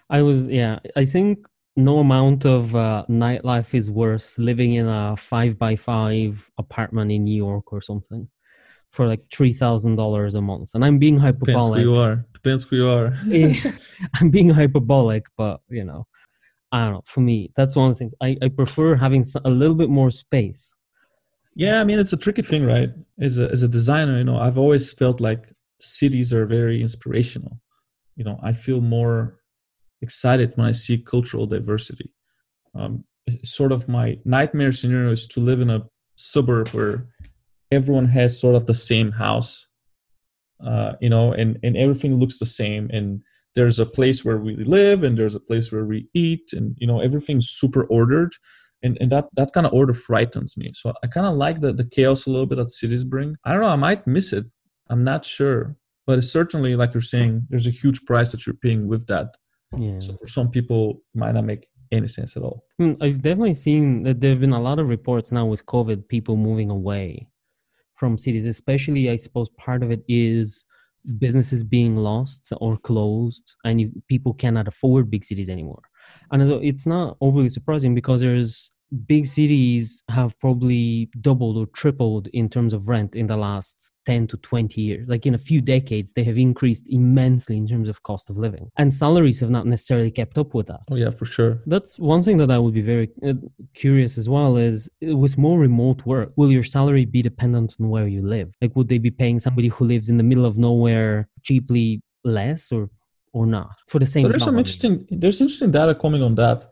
[0.10, 5.16] i was yeah i think no amount of uh, nightlife is worth living in a
[5.18, 8.30] five by five apartment in New York or something
[8.90, 10.72] for like three thousand dollars a month.
[10.74, 11.46] And I'm being hyperbolic.
[11.48, 12.26] Depends who you are.
[12.34, 13.14] Depends who you are.
[14.16, 16.08] I'm being hyperbolic, but you know,
[16.72, 17.04] I don't know.
[17.06, 18.14] For me, that's one of the things.
[18.22, 20.78] I, I prefer having a little bit more space.
[21.56, 22.90] Yeah, I mean, it's a tricky thing, right?
[23.20, 25.52] As a as a designer, you know, I've always felt like
[25.86, 27.60] cities are very inspirational.
[28.16, 29.40] You know, I feel more
[30.02, 32.12] excited when I see cultural diversity.
[32.74, 33.06] Um,
[33.44, 35.84] sort of my nightmare scenario is to live in a
[36.16, 37.08] suburb where
[37.72, 39.68] everyone has sort of the same house,
[40.66, 42.90] uh, you know, and, and everything looks the same.
[42.92, 43.22] And
[43.56, 46.88] there's a place where we live and there's a place where we eat and, you
[46.88, 48.34] know, everything's super ordered.
[48.84, 50.72] And, and that, that kind of order frightens me.
[50.76, 53.36] So I kind of like the, the chaos a little bit that cities bring.
[53.44, 54.46] I don't know, I might miss it.
[54.90, 55.76] I'm not sure.
[56.08, 59.36] But certainly, like you're saying, there's a huge price that you're paying with that
[59.78, 60.00] yeah.
[60.00, 62.64] So for some people, it might not make any sense at all.
[62.78, 66.08] Hmm, I've definitely seen that there have been a lot of reports now with COVID,
[66.08, 67.28] people moving away
[67.96, 70.66] from cities, especially, I suppose, part of it is
[71.20, 75.84] businesses being lost or closed and you, people cannot afford big cities anymore.
[76.32, 78.72] And it's not overly surprising because there's
[79.08, 84.28] big cities have probably doubled or tripled in terms of rent in the last 10
[84.28, 85.10] to 20 years.
[85.10, 88.70] Like in a few decades, they have increased immensely in terms of cost of living.
[88.78, 90.82] And salaries have not necessarily kept up with that.
[90.92, 91.62] Oh, yeah, for sure.
[91.66, 93.34] That's one thing that I would be very uh,
[93.74, 97.90] curious as well is uh, with more remote work, will your salary be dependent on
[97.90, 98.54] where you live?
[98.62, 102.72] Like, would they be paying somebody who lives in the middle of nowhere cheaply less
[102.72, 102.90] or
[103.34, 106.66] or not for the same so there's some interesting there's interesting data coming on that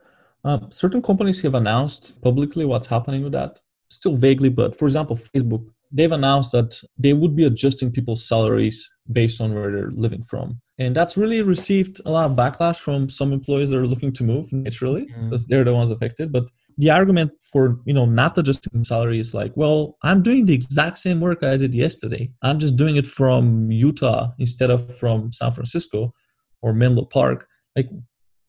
[0.43, 5.15] uh, certain companies have announced publicly what's happening with that, still vaguely, but for example,
[5.15, 10.23] Facebook, they've announced that they would be adjusting people's salaries based on where they're living
[10.23, 10.59] from.
[10.79, 14.23] And that's really received a lot of backlash from some employees that are looking to
[14.23, 15.29] move naturally mm.
[15.29, 16.31] because they're the ones affected.
[16.31, 20.55] But the argument for you know not adjusting salary is like, well, I'm doing the
[20.55, 22.31] exact same work I did yesterday.
[22.41, 26.13] I'm just doing it from Utah instead of from San Francisco
[26.61, 27.47] or Menlo Park.
[27.75, 27.89] Like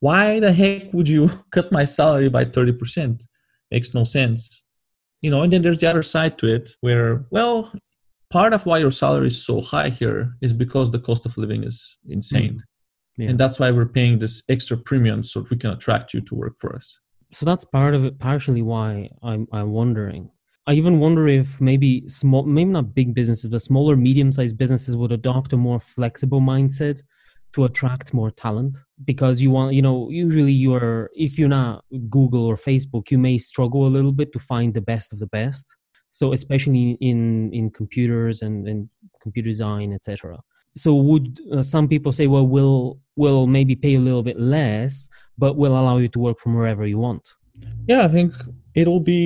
[0.05, 3.25] why the heck would you cut my salary by 30%?
[3.71, 4.67] Makes no sense.
[5.23, 7.73] You know, and then there's the other side to it where, well,
[8.29, 11.63] part of why your salary is so high here is because the cost of living
[11.63, 12.55] is insane.
[12.55, 12.61] Mm.
[13.17, 13.29] Yeah.
[13.29, 16.35] And that's why we're paying this extra premium so that we can attract you to
[16.35, 16.99] work for us.
[17.31, 20.29] So that's part of it, partially why I'm, I'm wondering.
[20.67, 24.95] I even wonder if maybe small, maybe not big businesses, but smaller, medium sized businesses
[24.95, 27.01] would adopt a more flexible mindset
[27.55, 32.45] to attract more talent because you want you know usually you're if you're not google
[32.45, 35.65] or facebook you may struggle a little bit to find the best of the best.
[36.11, 37.19] So especially in
[37.59, 38.89] in computers and, and
[39.23, 40.37] computer design etc
[40.83, 45.09] so would uh, some people say well we'll we'll maybe pay a little bit less
[45.37, 47.25] but we'll allow you to work from wherever you want.
[47.87, 48.33] Yeah i think
[48.81, 49.25] it'll be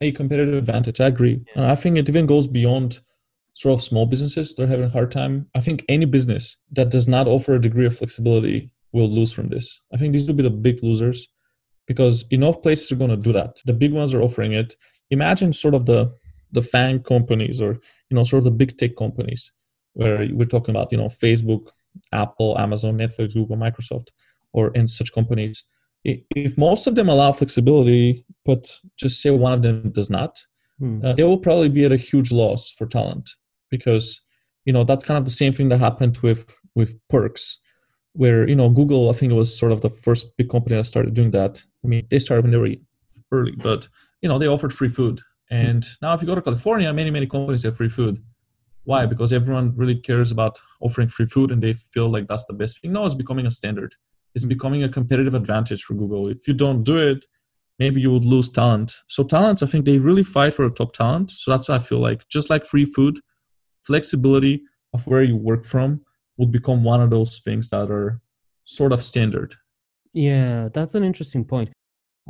[0.00, 1.00] a competitive advantage.
[1.00, 1.36] I agree.
[1.46, 1.52] Yeah.
[1.56, 2.90] and i think it even goes beyond
[3.60, 7.08] sort of small businesses they're having a hard time i think any business that does
[7.08, 9.82] not offer a degree of flexibility will lose from this.
[9.92, 11.28] I think these will be the big losers
[11.86, 13.56] because enough places are going to do that.
[13.64, 14.74] The big ones are offering it.
[15.10, 16.12] Imagine sort of the
[16.50, 17.72] the FANG companies or
[18.08, 19.52] you know sort of the big tech companies
[19.92, 21.68] where we're talking about you know facebook
[22.10, 24.08] apple amazon netflix google microsoft
[24.54, 25.64] or in such companies.
[26.04, 30.38] If most of them allow flexibility but just say one of them does not
[30.78, 31.04] hmm.
[31.04, 33.28] uh, they will probably be at a huge loss for talent
[33.70, 34.22] because
[34.64, 37.60] you know that's kind of the same thing that happened with with perks
[38.12, 40.84] where you know google i think it was sort of the first big company that
[40.84, 41.62] started doing that.
[41.84, 42.74] I mean they started when they were
[43.32, 43.88] early but
[44.22, 45.20] you know they offered free food.
[45.50, 48.22] And now if you go to california many many companies have free food.
[48.84, 49.04] Why?
[49.06, 52.80] Because everyone really cares about offering free food and they feel like that's the best
[52.80, 52.92] thing.
[52.92, 53.94] No it's becoming a standard.
[54.34, 56.28] It's becoming a competitive advantage for google.
[56.28, 57.24] If you don't do it
[57.78, 58.90] maybe you would lose talent.
[59.06, 61.30] So talents i think they really fight for a top talent.
[61.30, 63.20] So that's why i feel like just like free food
[63.88, 64.62] flexibility
[64.94, 66.00] of where you work from
[66.36, 68.20] would become one of those things that are
[68.64, 69.54] sort of standard.
[70.12, 71.70] Yeah, that's an interesting point.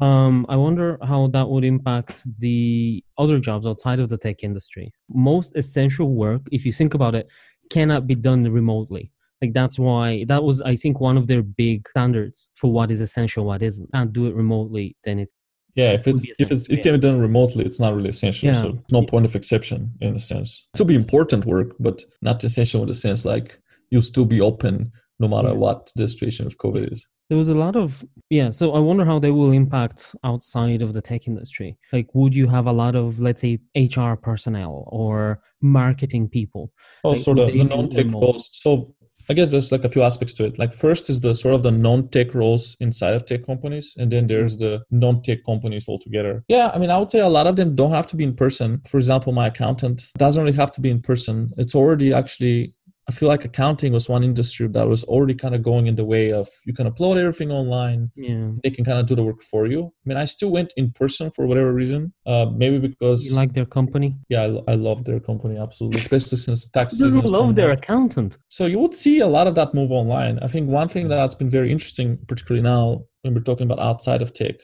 [0.01, 4.93] Um, I wonder how that would impact the other jobs outside of the tech industry.
[5.09, 7.27] Most essential work, if you think about it,
[7.71, 9.11] cannot be done remotely.
[9.43, 13.01] Like that's why that was, I think, one of their big standards for what is
[13.01, 13.91] essential, what isn't.
[13.93, 15.35] And do it remotely, then it's
[15.79, 18.49] yeah, if it's if it's it can be done remotely, it's not really essential.
[18.49, 18.61] Yeah.
[18.63, 20.67] So no point of exception in a sense.
[20.75, 23.61] It will be important work, but not essential in the sense like
[23.91, 27.07] you'll still be open no matter what the situation of COVID is.
[27.29, 30.95] There was a lot of yeah, so I wonder how they will impact outside of
[30.95, 31.79] the tech industry.
[31.93, 36.73] Like would you have a lot of let's say HR personnel or marketing people?
[37.05, 38.51] Oh, like, sort of the non-tech roles.
[38.53, 38.97] So
[39.31, 40.59] I guess there's like a few aspects to it.
[40.59, 44.27] Like first is the sort of the non-tech roles inside of tech companies, and then
[44.27, 44.77] there's mm-hmm.
[44.77, 46.45] the non-tech companies altogether.
[46.49, 48.35] Yeah, I mean, I would say a lot of them don't have to be in
[48.35, 48.81] person.
[48.89, 51.53] For example, my accountant doesn't really have to be in person.
[51.59, 52.75] It's already actually
[53.09, 56.05] I feel like accounting was one industry that was already kind of going in the
[56.05, 58.11] way of you can upload everything online.
[58.15, 58.51] Yeah.
[58.63, 59.87] They can kind of do the work for you.
[59.87, 62.13] I mean, I still went in person for whatever reason.
[62.27, 64.19] Uh, maybe because you like their company.
[64.29, 67.23] Yeah, I, I love their company absolutely, especially since tax season.
[67.23, 68.37] love their accountant.
[68.49, 70.39] So you would see a lot of that move online.
[70.41, 74.21] I think one thing that's been very interesting, particularly now when we're talking about outside
[74.21, 74.57] of tech,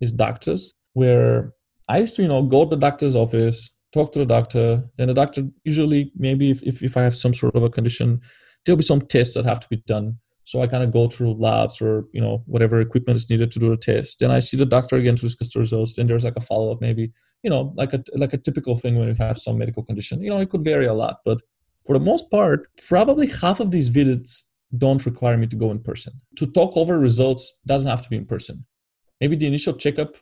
[0.00, 1.52] is doctors, where
[1.88, 4.84] I used to, you know, go to the doctor's office, talk to the doctor.
[4.98, 8.20] And the doctor usually maybe if, if, if i have some sort of a condition
[8.64, 10.18] there'll be some tests that have to be done.
[10.44, 13.58] So i kind of go through labs or you know whatever equipment is needed to
[13.58, 14.20] do the test.
[14.20, 15.96] Then i see the doctor again to discuss the results.
[15.96, 19.08] Then there's like a follow-up maybe you know like a like a typical thing when
[19.08, 20.22] you have some medical condition.
[20.22, 21.40] You know it could vary a lot but
[21.86, 25.80] for the most part probably half of these visits don't require me to go in
[25.82, 26.20] person.
[26.36, 28.66] To talk over results doesn't have to be in person.
[29.20, 30.16] Maybe the initial checkup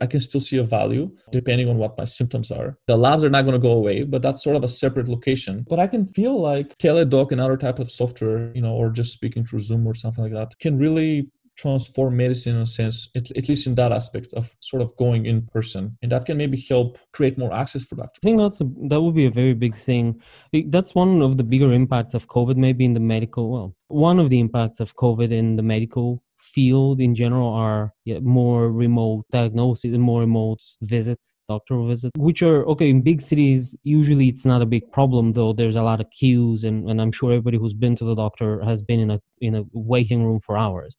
[0.00, 2.78] I can still see a value depending on what my symptoms are.
[2.86, 5.64] The labs are not going to go away, but that's sort of a separate location.
[5.68, 9.12] But I can feel like Teladoc and other type of software, you know, or just
[9.12, 13.30] speaking through Zoom or something like that can really transform medicine in a sense, at,
[13.32, 16.58] at, least in that aspect of sort of going in person, and that can maybe
[16.68, 18.20] help create more access for doctors.
[18.22, 20.22] I think that's a, that would be a very big thing.
[20.52, 23.50] That's one of the bigger impacts of COVID, maybe in the medical.
[23.50, 28.18] Well, one of the impacts of COVID in the medical field in general are yeah,
[28.20, 33.76] more remote diagnosis and more remote visits doctor visits which are okay in big cities
[33.82, 37.10] usually it's not a big problem though there's a lot of queues and, and i'm
[37.10, 40.40] sure everybody who's been to the doctor has been in a in a waiting room
[40.40, 40.96] for hours.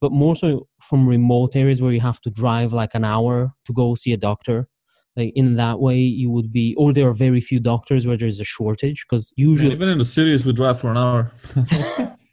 [0.00, 3.72] But more so from remote areas where you have to drive like an hour to
[3.72, 4.68] go see a doctor
[5.16, 8.38] like in that way you would be or there are very few doctors where there's
[8.38, 11.32] a shortage because usually yeah, even in the cities we drive for an hour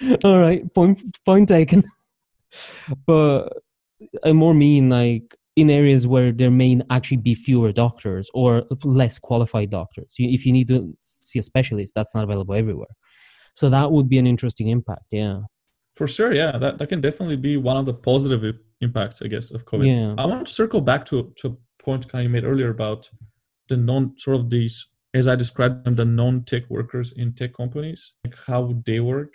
[0.24, 1.84] All right, point point taken.
[3.06, 3.48] but
[4.24, 9.18] I more mean like in areas where there may actually be fewer doctors or less
[9.18, 10.14] qualified doctors.
[10.18, 12.94] If you need to see a specialist, that's not available everywhere.
[13.54, 15.06] So that would be an interesting impact.
[15.10, 15.40] Yeah.
[15.96, 19.50] For sure, yeah, that, that can definitely be one of the positive impacts, I guess,
[19.50, 19.86] of COVID.
[19.86, 20.14] Yeah.
[20.16, 23.10] I want to circle back to to a point kind of made earlier about
[23.68, 28.14] the non sort of these as I described them, the non-tech workers in tech companies,
[28.24, 29.34] like how they work.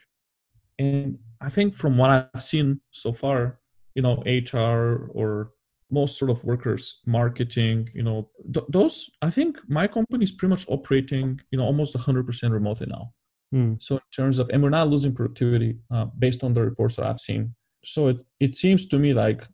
[0.78, 3.60] And I think from what I've seen so far,
[3.94, 5.52] you know, HR or
[5.92, 10.50] most sort of workers, marketing, you know, th- those, I think my company is pretty
[10.50, 13.14] much operating, you know, almost 100% remotely now.
[13.54, 13.82] Mm.
[13.82, 17.06] So in terms of, and we're not losing productivity uh, based on the reports that
[17.06, 17.56] I've seen.
[17.84, 19.48] So it it seems to me like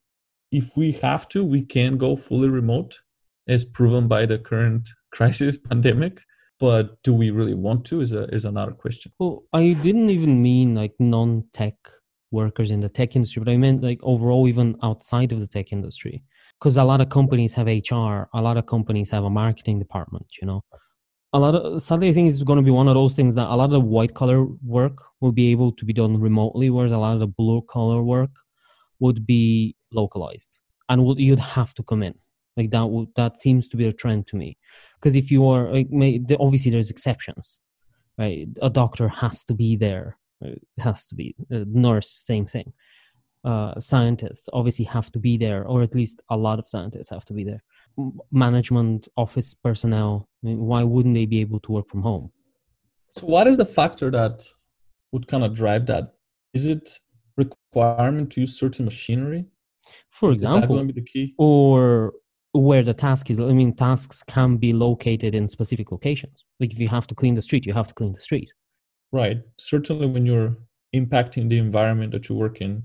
[0.51, 2.99] if we have to, we can go fully remote,
[3.47, 6.21] as proven by the current crisis pandemic.
[6.61, 8.01] But do we really want to?
[8.01, 9.11] Is a is another question.
[9.17, 11.75] Well, I didn't even mean like non-tech
[12.29, 15.73] workers in the tech industry, but I meant like overall, even outside of the tech
[15.73, 16.21] industry,
[16.59, 20.27] because a lot of companies have HR, a lot of companies have a marketing department.
[20.39, 20.63] You know,
[21.33, 23.47] a lot of sadly, I think it's going to be one of those things that
[23.47, 26.91] a lot of the white collar work will be able to be done remotely, whereas
[26.91, 28.35] a lot of the blue collar work
[28.99, 32.13] would be localized and would you'd have to come in.
[32.57, 34.57] Like that would that seems to be a trend to me,
[34.95, 37.61] because if you are like, may, obviously there's exceptions,
[38.17, 38.47] right?
[38.61, 42.73] A doctor has to be there it has to be uh, nurse same thing.
[43.43, 47.25] Uh, scientists obviously have to be there or at least a lot of scientists have
[47.25, 47.63] to be there.
[48.31, 52.31] Management office personnel I mean, why wouldn't they be able to work from home?
[53.17, 54.43] So what is the factor that
[55.11, 56.13] would kind of drive that?
[56.53, 56.99] Is it
[57.35, 59.45] requirement to use certain machinery?
[60.11, 61.33] For example is that going to be the key?
[61.37, 62.13] or
[62.53, 66.79] where the task is i mean tasks can be located in specific locations like if
[66.79, 68.51] you have to clean the street you have to clean the street
[69.11, 69.41] Right.
[69.57, 70.55] Certainly, when you're
[70.95, 72.83] impacting the environment that you work in,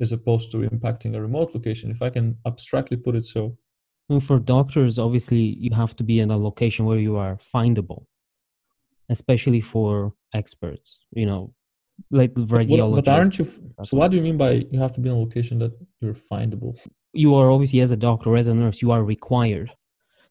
[0.00, 3.56] as opposed to impacting a remote location, if I can abstractly put it so.
[4.08, 8.06] And for doctors, obviously, you have to be in a location where you are findable,
[9.08, 11.04] especially for experts.
[11.12, 11.54] You know,
[12.10, 13.04] like radiologists.
[13.04, 13.44] But aren't you?
[13.44, 16.14] So, what do you mean by you have to be in a location that you're
[16.14, 16.78] findable?
[17.14, 19.72] You are obviously, as a doctor, as a nurse, you are required.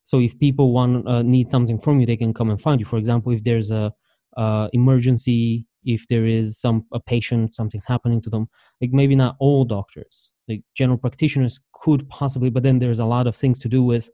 [0.04, 2.86] So, if people want uh, need something from you, they can come and find you.
[2.86, 3.94] For example, if there's a
[4.38, 8.48] uh, emergency if there is some a patient something's happening to them
[8.82, 13.28] like maybe not all doctors like general practitioners could possibly but then there's a lot
[13.28, 14.10] of things to do with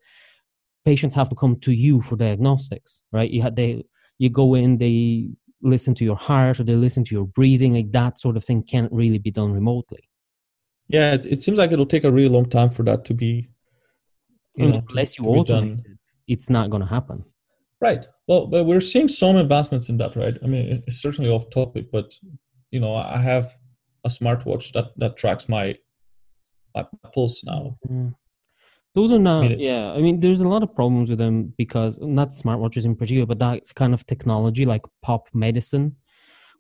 [0.86, 3.84] patients have to come to you for diagnostics right you had they
[4.17, 5.30] you go in they
[5.61, 8.63] listen to your heart or they listen to your breathing like that sort of thing
[8.63, 10.09] can't really be done remotely
[10.89, 13.49] yeah it, it seems like it'll take a really long time for that to be
[14.55, 15.85] you know, unless you automate it
[16.27, 17.23] it's not going to happen
[17.81, 18.05] Right.
[18.27, 20.37] Well, but we're seeing some advancements in that, right?
[20.43, 22.13] I mean, it's certainly off topic, but
[22.71, 23.53] you know, I have
[24.03, 25.75] a smartwatch that that tracks my
[26.75, 27.77] my pulse now.
[27.89, 28.15] Mm.
[28.95, 29.45] Those are not.
[29.45, 32.85] I mean, yeah, I mean, there's a lot of problems with them because not smartwatches
[32.85, 35.95] in particular, but that's kind of technology like pop medicine,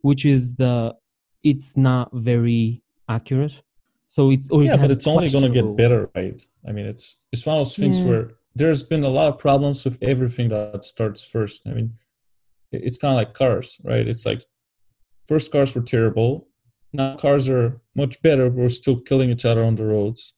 [0.01, 0.95] which is the
[1.43, 3.61] it's not very accurate.
[4.09, 6.41] So it's oh, yeah, it but it's only going to get better, right?
[6.67, 8.07] I mean, it's it's one of those things yeah.
[8.09, 11.67] where there's been a lot of problems with everything that starts first.
[11.67, 11.93] I mean,
[12.71, 14.07] it's kind of like cars, right?
[14.07, 14.41] It's like
[15.27, 16.47] first cars were terrible.
[16.91, 20.33] Now cars are much better, but we're still killing each other on the roads.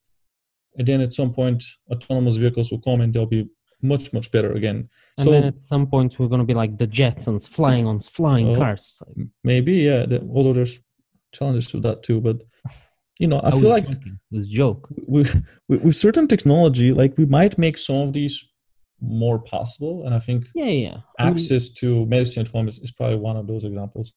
[0.78, 3.50] And then at some point, autonomous vehicles will come and they'll be
[3.82, 4.90] much, much better again.
[5.18, 8.02] And so, then at some point, we're going to be like the Jetsons flying on
[8.02, 9.02] flying oh, cars.
[9.46, 10.06] Maybe, yeah.
[10.06, 10.80] The, although there's
[11.32, 12.20] challenges to that too.
[12.20, 12.42] But
[13.22, 14.20] you know, I, I feel like joking.
[14.32, 18.50] this joke with, with certain technology, like we might make some of these
[19.00, 22.80] more possible, and I think yeah, yeah, access I mean, to medicine at home is,
[22.80, 24.14] is probably one of those examples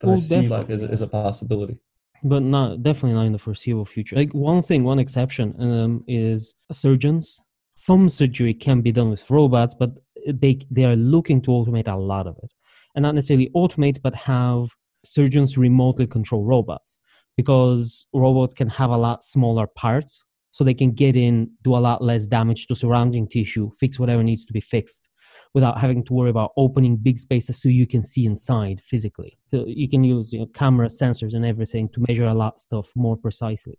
[0.00, 1.78] that well, I see like as, as a possibility.
[2.22, 4.14] But not definitely not in the foreseeable future.
[4.14, 7.40] Like one thing, one exception um, is surgeons.
[7.74, 9.90] Some surgery can be done with robots, but
[10.26, 12.52] they they are looking to automate a lot of it,
[12.94, 14.68] and not necessarily automate, but have
[15.02, 17.00] surgeons remotely control robots
[17.36, 21.78] because robots can have a lot smaller parts so they can get in do a
[21.78, 25.08] lot less damage to surrounding tissue fix whatever needs to be fixed
[25.54, 29.38] without having to worry about opening big spaces so you can see inside physically.
[29.46, 32.60] So you can use you know, camera sensors and everything to measure a lot of
[32.60, 33.78] stuff more precisely.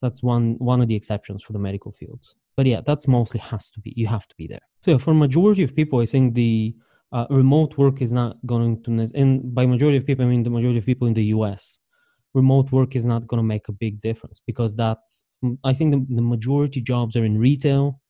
[0.00, 2.24] That's one one of the exceptions for the medical field
[2.56, 4.66] but yeah that's mostly has to be you have to be there.
[4.80, 6.74] So for majority of people i think the
[7.12, 10.50] uh, remote work is not going to and by majority of people i mean the
[10.50, 11.78] majority of people in the us
[12.34, 15.24] remote work is not going to make a big difference because that's
[15.64, 18.00] i think the, the majority jobs are in retail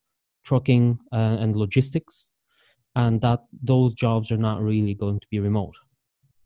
[0.45, 2.33] trucking uh, and logistics
[2.95, 5.75] and that those jobs are not really going to be remote.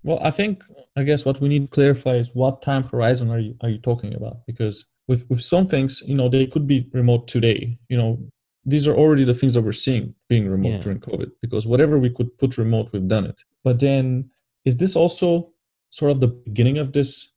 [0.03, 0.63] Well i think
[0.97, 3.79] i guess what we need to clarify is what time horizon are you are you
[3.79, 4.47] talking about?
[4.47, 7.79] Because with with some things you know they could be remote today.
[7.89, 8.19] You know
[8.65, 10.79] these are already the things that we're seeing being remote yeah.
[10.79, 13.41] during covid because whatever we could put remote we've done it.
[13.65, 14.31] But then
[14.65, 15.51] is this also
[15.91, 17.33] sort of the beginning of this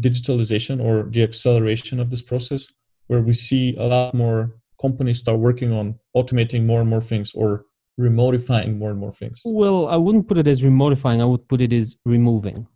[0.00, 2.68] digitalization or the acceleration of this process
[3.06, 7.32] where we see a lot more companies start working on automating more and more things
[7.34, 7.64] or
[7.98, 9.40] remotifying more and more things?
[9.44, 12.66] Well i wouldn't put it as remotifying i would put it as removing.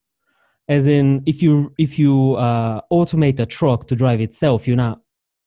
[0.69, 5.01] As in if you if you uh, automate a truck to drive itself you're not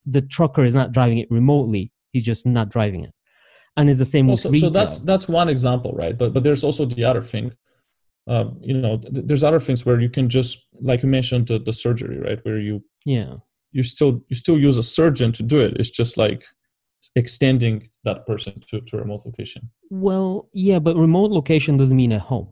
[0.05, 3.13] the trucker is not driving it remotely he's just not driving it.
[3.76, 6.15] And it's the same with so, so that's that's one example right?
[6.15, 7.53] But but there's also the other thing
[8.28, 11.59] uh, you know, th- there's other things where you can just, like you mentioned, the,
[11.59, 12.39] the surgery, right?
[12.43, 13.36] Where you yeah
[13.74, 15.76] you still you still use a surgeon to do it.
[15.78, 16.43] It's just like
[17.15, 19.69] extending that person to, to a remote location.
[19.89, 22.49] Well, yeah, but remote location doesn't mean at home.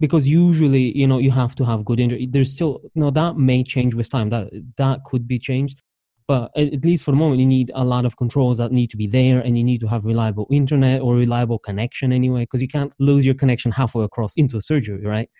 [0.00, 2.30] Because usually, you know, you have to have good internet.
[2.30, 4.30] There's still no that may change with time.
[4.30, 5.82] That that could be changed.
[6.28, 8.98] But at least for the moment, you need a lot of controls that need to
[8.98, 12.68] be there, and you need to have reliable internet or reliable connection anyway, because you
[12.68, 15.30] can't lose your connection halfway across into surgery, right?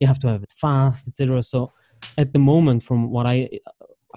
[0.00, 1.42] You have to have it fast, etc.
[1.42, 1.72] So,
[2.16, 3.50] at the moment, from what I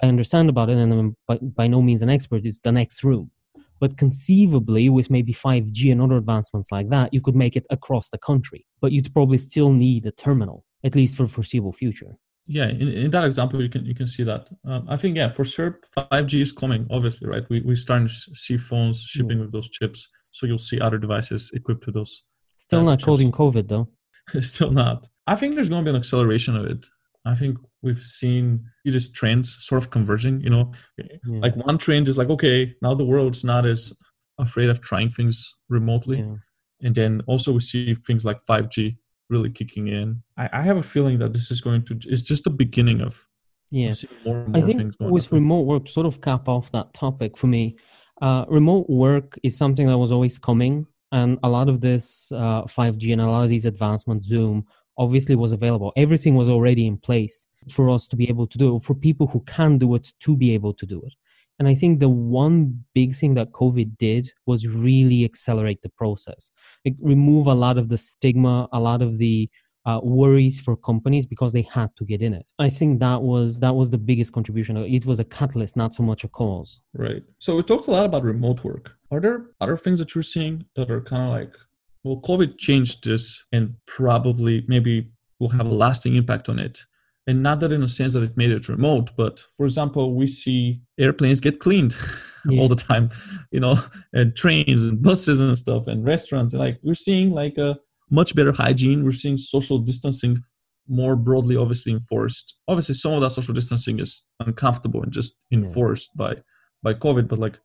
[0.03, 3.03] I understand about it, and I'm by, by no means an expert, it's the next
[3.03, 3.31] room.
[3.79, 8.09] But conceivably, with maybe 5G and other advancements like that, you could make it across
[8.09, 8.65] the country.
[8.81, 12.17] But you'd probably still need a terminal, at least for foreseeable future.
[12.51, 14.49] Yeah, in, in that example, you can you can see that.
[14.65, 16.87] Um, I think yeah, for sure, 5G is coming.
[16.89, 17.43] Obviously, right?
[17.47, 19.43] We we're starting to see phones shipping yeah.
[19.43, 22.23] with those chips, so you'll see other devices equipped with those.
[22.57, 23.05] Still uh, not chips.
[23.05, 23.87] coding COVID though.
[24.39, 25.07] Still not.
[25.27, 26.87] I think there's going to be an acceleration of it.
[27.23, 30.41] I think we've seen these trends sort of converging.
[30.41, 31.05] You know, yeah.
[31.27, 33.95] like one trend is like, okay, now the world's not as
[34.39, 36.35] afraid of trying things remotely, yeah.
[36.81, 38.97] and then also we see things like 5G
[39.29, 40.23] really kicking in.
[40.37, 43.27] I, I have a feeling that this is going to it's just the beginning of
[43.71, 43.93] yeah.
[44.25, 47.77] More more I think with remote work, sort of cap off that topic for me,
[48.21, 52.63] uh, remote work is something that was always coming, and a lot of this uh,
[52.63, 54.65] 5G and a lot of these advancements, Zoom,
[54.97, 55.93] obviously was available.
[55.95, 59.27] Everything was already in place for us to be able to do it, for people
[59.27, 61.13] who can do it to be able to do it.
[61.59, 66.51] And I think the one big thing that COVID did was really accelerate the process,
[66.85, 69.49] like remove a lot of the stigma, a lot of the
[69.85, 72.51] uh, worries for companies because they had to get in it.
[72.59, 74.77] I think that was that was the biggest contribution.
[74.77, 76.81] It was a catalyst, not so much a cause.
[76.93, 77.23] Right.
[77.39, 78.91] So we talked a lot about remote work.
[79.11, 81.55] Are there other things that you're seeing that are kind of like
[82.03, 86.85] well, COVID changed this and probably maybe will have a lasting impact on it.
[87.27, 90.25] And not that in a sense that it made it remote, but for example, we
[90.25, 91.95] see airplanes get cleaned
[92.49, 92.59] yeah.
[92.59, 93.09] all the time,
[93.51, 93.75] you know,
[94.13, 96.53] and trains and buses and stuff and restaurants.
[96.53, 97.77] And like we're seeing like a
[98.09, 99.03] much better hygiene.
[99.03, 100.43] We're seeing social distancing
[100.87, 102.59] more broadly, obviously enforced.
[102.67, 106.27] Obviously, some of that social distancing is uncomfortable and just enforced yeah.
[106.27, 106.35] by
[106.81, 107.27] by COVID.
[107.27, 107.59] But like,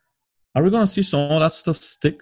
[0.54, 2.20] are we gonna see some of that stuff stick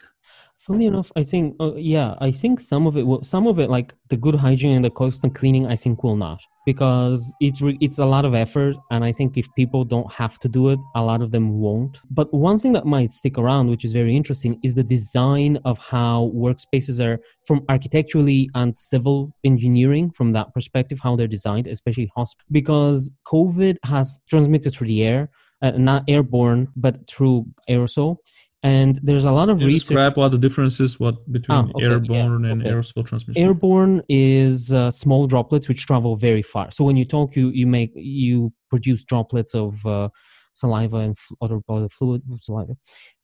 [0.63, 3.25] Funny enough, I think uh, yeah, I think some of it will.
[3.25, 6.41] Some of it, like the good hygiene and the constant cleaning, I think will not
[6.65, 10.39] because it's re- it's a lot of effort, and I think if people don't have
[10.41, 11.99] to do it, a lot of them won't.
[12.11, 15.79] But one thing that might stick around, which is very interesting, is the design of
[15.79, 22.11] how workspaces are from architecturally and civil engineering from that perspective, how they're designed, especially
[22.15, 25.31] hospital, because COVID has transmitted through the air,
[25.63, 28.19] uh, not airborne, but through aerosol
[28.63, 29.89] and there's a lot of research.
[29.89, 32.71] Describe what the difference is what between ah, okay, airborne yeah, and okay.
[32.71, 33.43] aerosol transmission.
[33.43, 36.71] Airborne is uh, small droplets which travel very far.
[36.71, 40.11] So when you talk, you you make you produce droplets of uh,
[40.53, 42.75] saliva and other bodily fluid, saliva,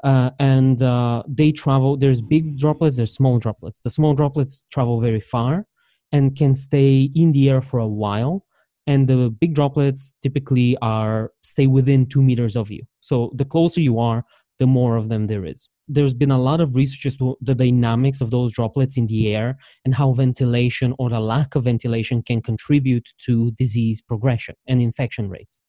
[0.02, 1.96] uh, and uh, they travel.
[1.96, 2.96] There's big droplets.
[2.96, 3.80] There's small droplets.
[3.80, 5.66] The small droplets travel very far
[6.10, 8.44] and can stay in the air for a while.
[8.86, 12.84] And the big droplets typically are stay within two meters of you.
[13.00, 14.24] So the closer you are,
[14.58, 15.68] the more of them there is.
[15.86, 19.34] There's been a lot of research as to the dynamics of those droplets in the
[19.34, 24.82] air and how ventilation or the lack of ventilation can contribute to disease progression and
[24.82, 25.62] infection rates.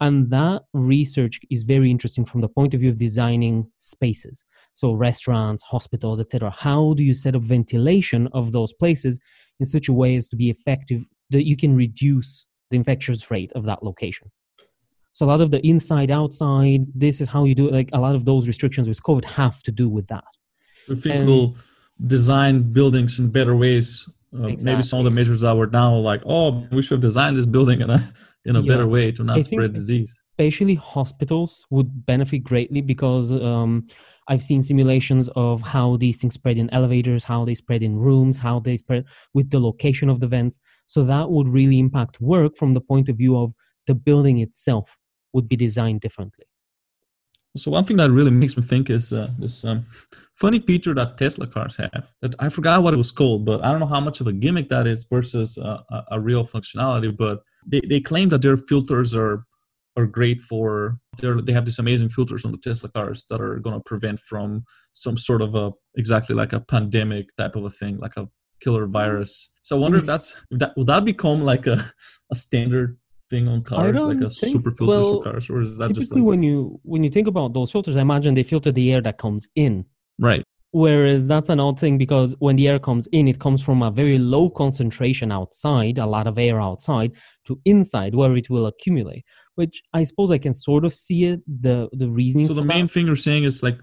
[0.00, 4.44] And that research is very interesting from the point of view of designing spaces.
[4.74, 6.50] So restaurants, hospitals, etc.
[6.50, 9.18] How do you set up ventilation of those places
[9.58, 13.52] in such a way as to be effective that you can reduce the infectious rate
[13.54, 14.30] of that location?
[15.16, 17.72] So a lot of the inside outside, this is how you do it.
[17.72, 20.24] Like a lot of those restrictions with COVID have to do with that.
[20.90, 21.56] I think and, we'll
[22.06, 24.06] design buildings in better ways.
[24.34, 24.72] Uh, exactly.
[24.72, 27.46] Maybe some of the measures that were now like, oh, we should have designed this
[27.46, 27.98] building in a
[28.44, 28.70] in a yeah.
[28.70, 30.20] better way to not I spread disease.
[30.38, 33.86] Especially hospitals would benefit greatly because um,
[34.28, 38.38] I've seen simulations of how these things spread in elevators, how they spread in rooms,
[38.38, 40.60] how they spread with the location of the vents.
[40.84, 43.54] So that would really impact work from the point of view of
[43.86, 44.98] the building itself
[45.36, 46.46] would be designed differently.
[47.56, 49.86] So one thing that really makes me think is uh, this um,
[50.34, 52.12] funny feature that Tesla cars have.
[52.20, 54.32] That I forgot what it was called, but I don't know how much of a
[54.32, 57.16] gimmick that is versus uh, a, a, real functionality.
[57.16, 59.44] But they, they claim that their filters are
[59.98, 63.74] are great for they have these amazing filters on the Tesla cars that are going
[63.74, 67.96] to prevent from some sort of a exactly like a pandemic type of a thing,
[67.96, 68.28] like a
[68.60, 69.32] killer virus.
[69.62, 71.78] So I wonder if that's if that would that become like a,
[72.32, 72.98] a standard
[73.30, 76.22] thing on cars, like a super filter well, for cars, or is that just like
[76.22, 77.96] when you when you think about those filters?
[77.96, 79.84] I imagine they filter the air that comes in.
[80.18, 80.44] Right.
[80.72, 83.90] Whereas that's an odd thing because when the air comes in, it comes from a
[83.90, 87.12] very low concentration outside, a lot of air outside,
[87.46, 89.24] to inside where it will accumulate.
[89.54, 92.46] Which I suppose I can sort of see it, the the reasoning.
[92.46, 92.92] So the main that.
[92.92, 93.78] thing you're saying is like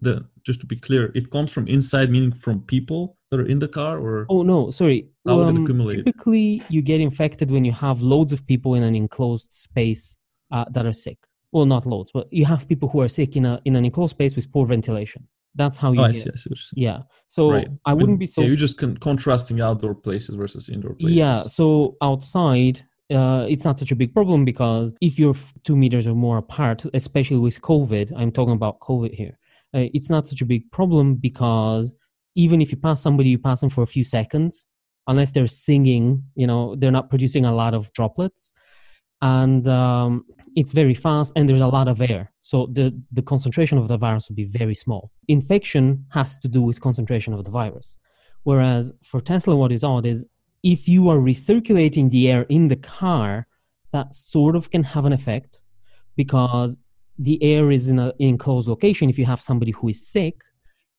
[0.00, 3.58] the just to be clear, it comes from inside, meaning from people that are in
[3.58, 5.08] the car, or Oh no, sorry.
[5.26, 5.96] How would it Um, accumulate?
[5.96, 10.16] Typically, you get infected when you have loads of people in an enclosed space
[10.50, 11.18] uh, that are sick.
[11.52, 14.10] Well, not loads, but you have people who are sick in a in an enclosed
[14.10, 15.26] space with poor ventilation.
[15.54, 16.00] That's how you.
[16.00, 16.30] oh, I get see.
[16.30, 16.74] I see.
[16.76, 17.02] Yeah.
[17.28, 17.68] So Right.
[17.86, 18.40] I wouldn't be so.
[18.42, 21.16] Yeah, you're just con- contrasting outdoor places versus indoor places.
[21.16, 21.42] Yeah.
[21.44, 22.80] So outside,
[23.12, 26.84] uh, it's not such a big problem because if you're two meters or more apart,
[26.92, 29.38] especially with COVID, I'm talking about COVID here.
[29.72, 31.94] Uh, it's not such a big problem because
[32.34, 34.66] even if you pass somebody, you pass them for a few seconds,
[35.06, 36.24] unless they're singing.
[36.34, 38.52] You know, they're not producing a lot of droplets,
[39.22, 40.24] and um,
[40.54, 42.32] it's very fast, and there's a lot of air.
[42.40, 45.10] So the the concentration of the virus will be very small.
[45.28, 47.98] Infection has to do with concentration of the virus.
[48.44, 50.26] Whereas for Tesla, what is odd is
[50.62, 53.46] if you are recirculating the air in the car,
[53.92, 55.62] that sort of can have an effect
[56.16, 56.78] because
[57.18, 59.08] the air is in an enclosed location.
[59.08, 60.42] If you have somebody who is sick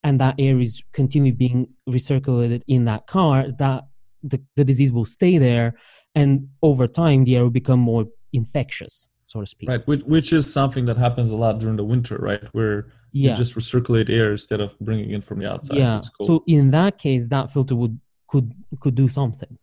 [0.04, 3.84] and that air is continually being recirculated in that car, that
[4.32, 5.76] the, the disease will stay there.
[6.16, 9.70] And over time, the air will become more infectious, so to speak.
[9.70, 12.44] Right, which, which is something that happens a lot during the winter, right?
[12.54, 12.80] Where
[13.12, 13.30] Yeah.
[13.32, 15.78] you just recirculate air instead of bringing in from the outside.
[15.78, 17.96] yeah so in that case that filter would
[18.32, 18.48] could
[18.82, 19.54] could do something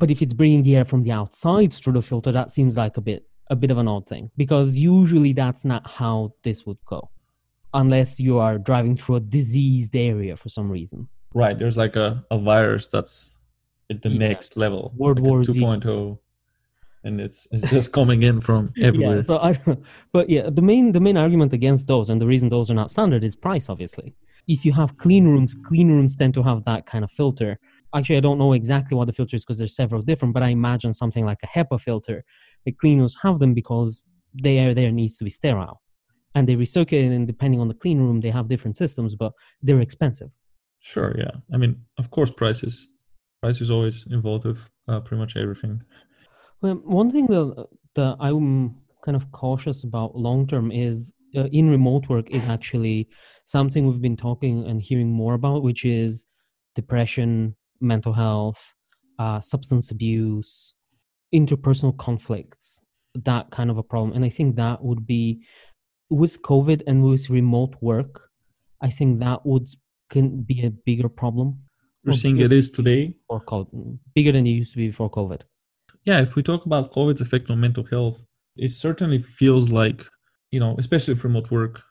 [0.00, 2.94] but if it's bringing the air from the outside through the filter that seems like
[2.98, 3.20] a bit
[3.54, 6.14] a bit of an odd thing because usually that's not how
[6.46, 7.00] this would go
[7.72, 12.22] unless you are driving through a diseased area for some reason right, there's like a,
[12.30, 13.37] a virus that's
[13.90, 14.18] at the Yeah.
[14.28, 15.60] next level, World like War Z.
[15.60, 16.18] 2.0,
[17.04, 19.16] and it's it's just coming in from everywhere.
[19.16, 19.54] yeah so i
[20.12, 22.90] but yeah the main the main argument against those and the reason those are not
[22.90, 24.08] standard is price obviously
[24.48, 27.50] if you have clean rooms clean rooms tend to have that kind of filter
[27.94, 30.48] actually i don't know exactly what the filter is because there's several different but i
[30.48, 32.24] imagine something like a hepa filter
[32.66, 35.80] the clean rooms have them because the air there needs to be sterile
[36.34, 39.32] and they recirculate and depending on the clean room they have different systems but
[39.62, 40.30] they're expensive
[40.80, 41.32] Sure, yeah.
[41.52, 42.74] I mean, of course, prices.
[43.42, 45.82] Price is always involved with uh, pretty much everything.
[46.60, 51.70] Well, one thing that, that I'm kind of cautious about long term is uh, in
[51.70, 53.08] remote work is actually
[53.44, 56.26] something we've been talking and hearing more about, which is
[56.74, 58.74] depression, mental health,
[59.18, 60.74] uh, substance abuse,
[61.32, 62.82] interpersonal conflicts,
[63.14, 64.12] that kind of a problem.
[64.14, 65.44] And I think that would be
[66.10, 68.30] with COVID and with remote work,
[68.80, 69.68] I think that would
[70.10, 71.67] can be a bigger problem
[72.12, 73.14] seeing it is today.
[73.28, 75.42] or COVID, bigger than it used to be before COVID.
[76.04, 78.24] yeah, if we talk about COVID's effect on mental health,
[78.56, 80.04] it certainly feels like,
[80.50, 81.82] you know, especially for remote work,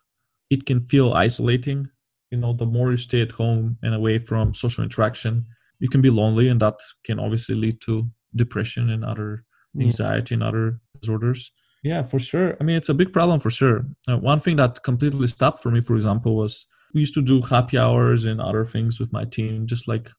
[0.49, 1.87] it can feel isolating.
[2.31, 5.45] You know, the more you stay at home and away from social interaction,
[5.79, 9.43] you can be lonely, and that can obviously lead to depression and other
[9.73, 9.85] Yeah.
[9.85, 11.51] anxiety and other disorders.
[11.83, 12.57] Yeah, for sure.
[12.59, 13.85] I mean, it's a big problem for sure.
[14.09, 17.41] Uh, one thing that completely stopped for me, for example, was we used to do
[17.41, 20.09] happy hours and other things with my team, just like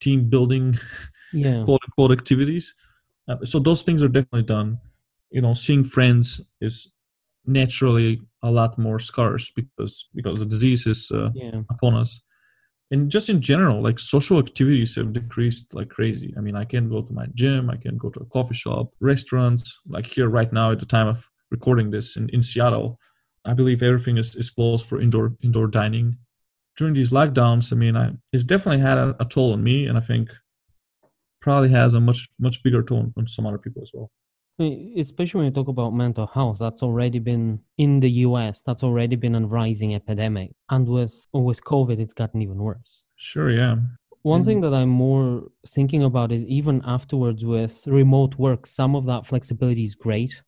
[0.00, 0.74] team building
[1.32, 1.64] Yeah.
[1.64, 2.74] quote unquote activities.
[3.28, 4.78] Uh, so those things are definitely done.
[5.30, 6.92] You know, seeing friends is
[7.46, 11.62] naturally a lot more scarce because because the disease is uh, Yeah.
[11.70, 12.22] upon us.
[12.90, 16.32] And just in general, like social activities have decreased like crazy.
[16.36, 18.92] I mean, I can go to my gym, I can go to a coffee shop,
[19.00, 19.80] restaurants.
[19.88, 22.98] Like here right now, at the time of recording this in, in Seattle,
[23.44, 26.18] I believe everything is, is closed for indoor indoor dining.
[26.76, 29.96] During these lockdowns, I mean, I, it's definitely had a, a toll on me, and
[29.96, 30.30] I think
[31.40, 34.10] probably has a much much bigger toll on some other people as well.
[34.96, 39.16] Especially when you talk about mental health that's already been in the us that's already
[39.16, 43.74] been a rising epidemic and with with covid it's gotten even worse Sure, yeah,
[44.22, 49.04] one thing that i'm more thinking about is even afterwards with remote work some of
[49.06, 50.42] that flexibility is great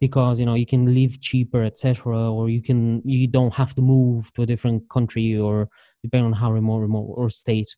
[0.00, 3.82] because you know you can live cheaper etc or you can you don't have to
[3.82, 5.68] move to a different country or
[6.02, 7.76] depending on how remote remote or state.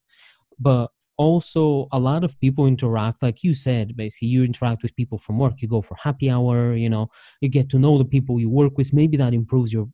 [0.58, 5.18] But also a lot of people interact like you said basically you interact with people
[5.18, 7.10] from work you go for happy hour you know
[7.42, 8.92] you get to know the people you work with.
[8.92, 9.88] Maybe that improves your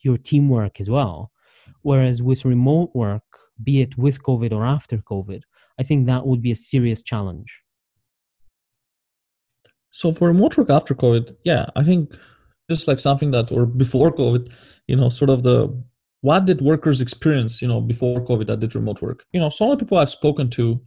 [0.00, 1.30] your teamwork as well.
[1.82, 3.24] Whereas with remote work
[3.62, 5.42] be it with covid or after covid
[5.78, 7.61] i think that would be a serious challenge
[9.92, 12.14] So for remote work after COVID, yeah, I think
[12.68, 14.52] just like something that or before COVID,
[14.88, 15.68] you know, sort of the
[16.22, 19.24] what did workers experience, you know, before COVID that did remote work?
[19.32, 20.80] You know, of the people I've spoken to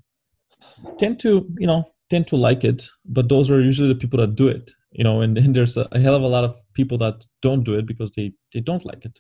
[0.98, 4.36] tend to, you know, tend to like it, but those are usually the people that
[4.36, 4.72] do it.
[4.92, 7.64] You know, and, and there's a, a hell of a lot of people that don't
[7.64, 9.20] do it because they they don't like it.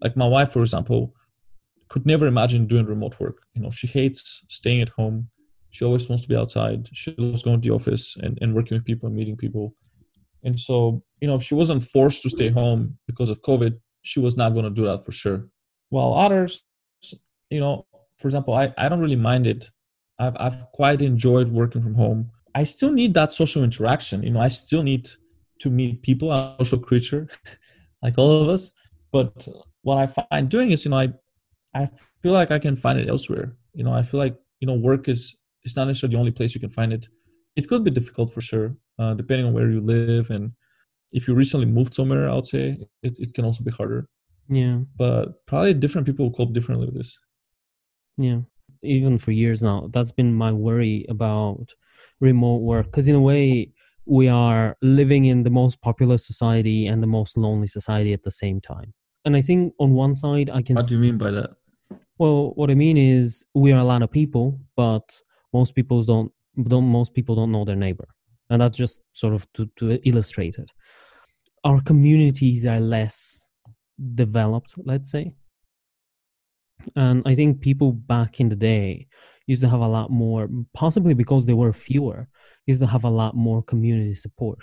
[0.00, 1.14] Like my wife, for example,
[1.88, 3.38] could never imagine doing remote work.
[3.54, 5.30] You know, she hates staying at home.
[5.74, 6.88] She always wants to be outside.
[6.92, 9.74] She loves going to the office and, and working with people and meeting people.
[10.44, 14.20] And so, you know, if she wasn't forced to stay home because of COVID, she
[14.20, 15.48] was not going to do that for sure.
[15.88, 16.62] While others,
[17.50, 17.86] you know,
[18.20, 19.72] for example, I, I don't really mind it.
[20.16, 22.30] I've, I've quite enjoyed working from home.
[22.54, 24.22] I still need that social interaction.
[24.22, 25.08] You know, I still need
[25.58, 26.30] to meet people.
[26.30, 27.26] I'm a social creature,
[28.00, 28.72] like all of us.
[29.10, 29.48] But
[29.82, 31.08] what I find doing is, you know, I
[31.74, 31.88] I
[32.22, 33.56] feel like I can find it elsewhere.
[33.72, 36.54] You know, I feel like you know, work is it's not necessarily the only place
[36.54, 37.08] you can find it.
[37.56, 40.52] It could be difficult for sure, uh, depending on where you live and
[41.12, 42.28] if you recently moved somewhere.
[42.28, 44.08] I would say it, it can also be harder.
[44.48, 47.18] Yeah, but probably different people cope differently with this.
[48.18, 48.40] Yeah,
[48.82, 51.74] even for years now, that's been my worry about
[52.20, 53.72] remote work because in a way
[54.06, 58.30] we are living in the most popular society and the most lonely society at the
[58.30, 58.92] same time.
[59.24, 60.76] And I think on one side, I can.
[60.76, 61.50] What do you mean by that?
[62.18, 65.20] Well, what I mean is we are a lot of people, but
[65.54, 66.30] most people don't.
[66.72, 68.08] Don't most people don't know their neighbor,
[68.50, 70.70] and that's just sort of to to illustrate it.
[71.64, 73.50] Our communities are less
[74.14, 75.34] developed, let's say,
[76.96, 79.08] and I think people back in the day
[79.46, 82.28] used to have a lot more, possibly because they were fewer,
[82.66, 84.60] used to have a lot more community support.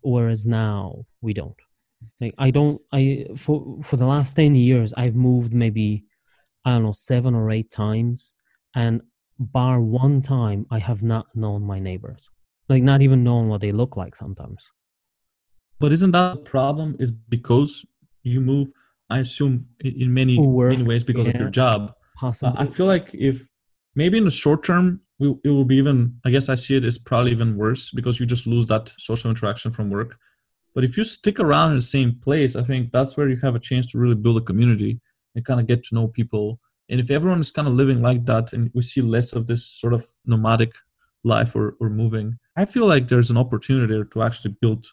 [0.00, 1.60] Whereas now we don't.
[2.20, 6.04] Like I don't I for for the last 10 years I've moved maybe
[6.64, 8.34] I don't know 7 or 8 times
[8.74, 9.00] and
[9.38, 12.30] bar one time I have not known my neighbors.
[12.68, 14.72] Like not even known what they look like sometimes.
[15.78, 17.84] But isn't that a problem is because
[18.22, 18.72] you move
[19.08, 21.92] I assume in many, Work, many ways because yeah, of your job.
[22.16, 22.58] Possibly.
[22.58, 23.46] Uh, I feel like if
[23.96, 26.84] maybe in the short term we, it will be even i guess i see it
[26.84, 30.16] as probably even worse because you just lose that social interaction from work
[30.74, 33.56] but if you stick around in the same place i think that's where you have
[33.56, 35.00] a chance to really build a community
[35.34, 38.24] and kind of get to know people and if everyone is kind of living like
[38.24, 40.72] that and we see less of this sort of nomadic
[41.24, 44.86] life or, or moving i feel like there's an opportunity there to actually build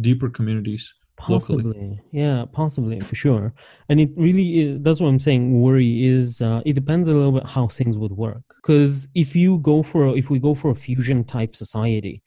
[0.00, 1.62] deeper communities possibly.
[1.62, 2.00] Locally.
[2.10, 3.54] yeah possibly for sure.
[3.88, 7.32] And it really is, that's what i'm saying worry is uh, it depends a little
[7.32, 8.42] bit how things would work.
[8.56, 12.22] Because if you go for if we go for a fusion type society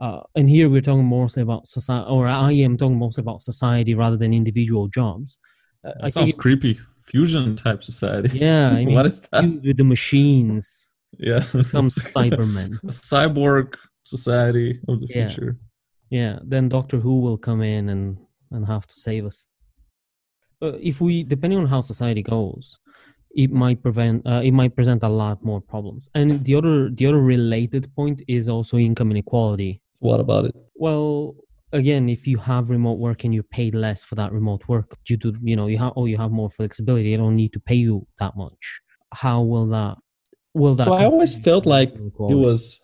[0.00, 3.94] uh, and here we're talking mostly about society or i am talking mostly about society
[3.94, 5.38] rather than individual jobs
[5.84, 9.76] uh, that I sounds creepy fusion type society yeah i mean what is that with
[9.76, 15.28] the machines yeah some cybermen a cyborg society of the yeah.
[15.28, 15.58] future
[16.10, 18.18] yeah, then Doctor Who will come in and
[18.50, 19.48] and have to save us.
[20.60, 22.78] But if we, depending on how society goes,
[23.34, 26.08] it might prevent uh, it might present a lot more problems.
[26.14, 29.82] And the other the other related point is also income inequality.
[29.98, 30.54] What about it?
[30.74, 31.34] Well,
[31.72, 35.16] again, if you have remote work and you're paid less for that remote work due
[35.18, 37.74] to you know you have oh you have more flexibility, you don't need to pay
[37.74, 38.80] you that much.
[39.12, 39.96] How will that?
[40.54, 40.84] Will that?
[40.84, 42.82] So I always felt like it was.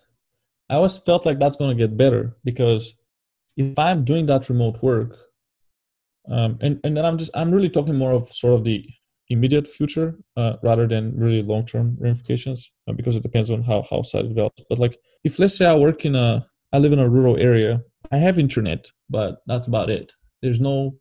[0.69, 2.95] I always felt like that's going to get better because
[3.57, 5.17] if I'm doing that remote work,
[6.29, 8.85] um, and and then I'm just I'm really talking more of sort of the
[9.29, 13.83] immediate future uh, rather than really long term ramifications uh, because it depends on how
[13.89, 14.63] how site develops.
[14.69, 17.81] But like if let's say I work in a I live in a rural area,
[18.11, 20.13] I have internet, but that's about it.
[20.41, 20.97] There's no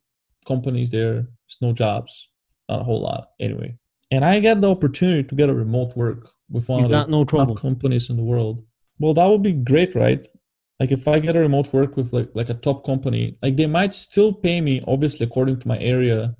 [0.47, 1.15] companies there.
[1.15, 2.31] There's no jobs,
[2.69, 3.77] not a whole lot anyway.
[4.11, 7.11] And I get the opportunity to get a remote work with one You've of the
[7.11, 8.65] no top companies in the world.
[8.99, 10.27] Well, that would be great, right?
[10.83, 13.71] like if i get a remote work with like, like a top company like they
[13.79, 16.35] might still pay me obviously according to my area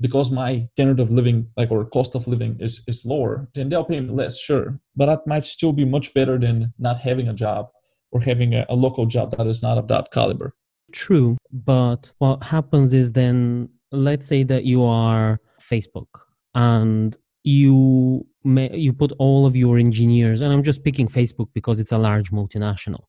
[0.00, 3.90] because my standard of living like or cost of living is is lower then they'll
[3.92, 7.34] pay me less sure but that might still be much better than not having a
[7.44, 7.68] job
[8.12, 10.54] or having a, a local job that is not of that caliber.
[10.92, 16.08] True but what happens is then let's say that you are facebook
[16.54, 21.78] and you may, you put all of your engineers and i'm just picking facebook because
[21.78, 23.04] it's a large multinational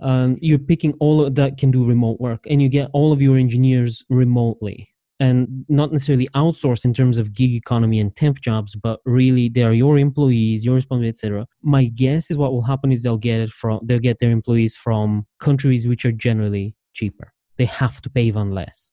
[0.00, 3.38] um, you're picking all that can do remote work and you get all of your
[3.38, 9.00] engineers remotely and not necessarily outsourced in terms of gig economy and temp jobs but
[9.06, 13.02] really they are your employees your responsibility etc my guess is what will happen is
[13.02, 17.32] they'll get it from they'll get their employees from countries which are generally cheaper.
[17.58, 18.90] They have to pay even less.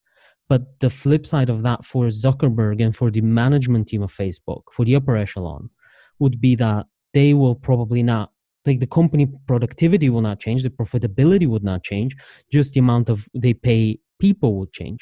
[0.50, 4.64] But the flip side of that for zuckerberg and for the management team of facebook
[4.72, 5.70] for the upper echelon
[6.20, 8.32] would be that they will probably not
[8.66, 12.16] like the company productivity will not change the profitability would not change
[12.52, 15.00] just the amount of they pay people would change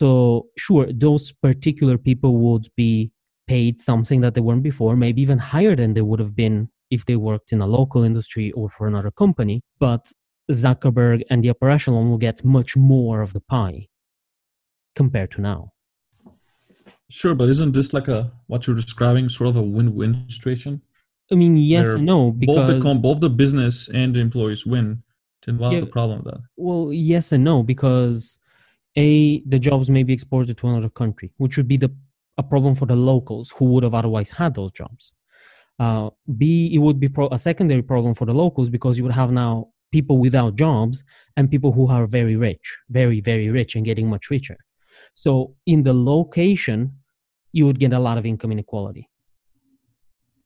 [0.00, 3.10] so sure those particular people would be
[3.46, 6.56] paid something that they weren't before maybe even higher than they would have been
[6.96, 10.02] if they worked in a local industry or for another company but
[10.50, 13.88] zuckerberg and the upper echelon will get much more of the pie
[14.94, 15.72] compared to now
[17.08, 20.80] Sure, but isn't this like a what you're describing, sort of a win-win situation?
[21.30, 24.20] I mean, yes Where and no both the because com- both the business and the
[24.20, 25.02] employees win.
[25.44, 25.80] Then what's Yeah.
[25.80, 26.40] the problem with that?
[26.56, 28.38] well, yes and no because
[28.96, 31.94] a the jobs may be exported to another country, which would be the
[32.38, 35.12] a problem for the locals who would have otherwise had those jobs.
[35.78, 39.12] Uh, B, it would be pro- a secondary problem for the locals because you would
[39.12, 41.04] have now people without jobs
[41.36, 44.56] and people who are very rich, very very rich and getting much richer.
[45.14, 46.94] So in the location,
[47.52, 49.08] you would get a lot of income inequality.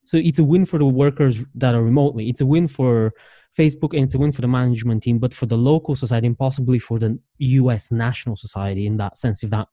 [0.07, 2.29] So it's a win for the workers that are remotely.
[2.29, 3.13] It's a win for
[3.59, 6.39] Facebook and it's a win for the management team, but for the local society and
[6.39, 9.69] possibly for the US national society in that sense, if that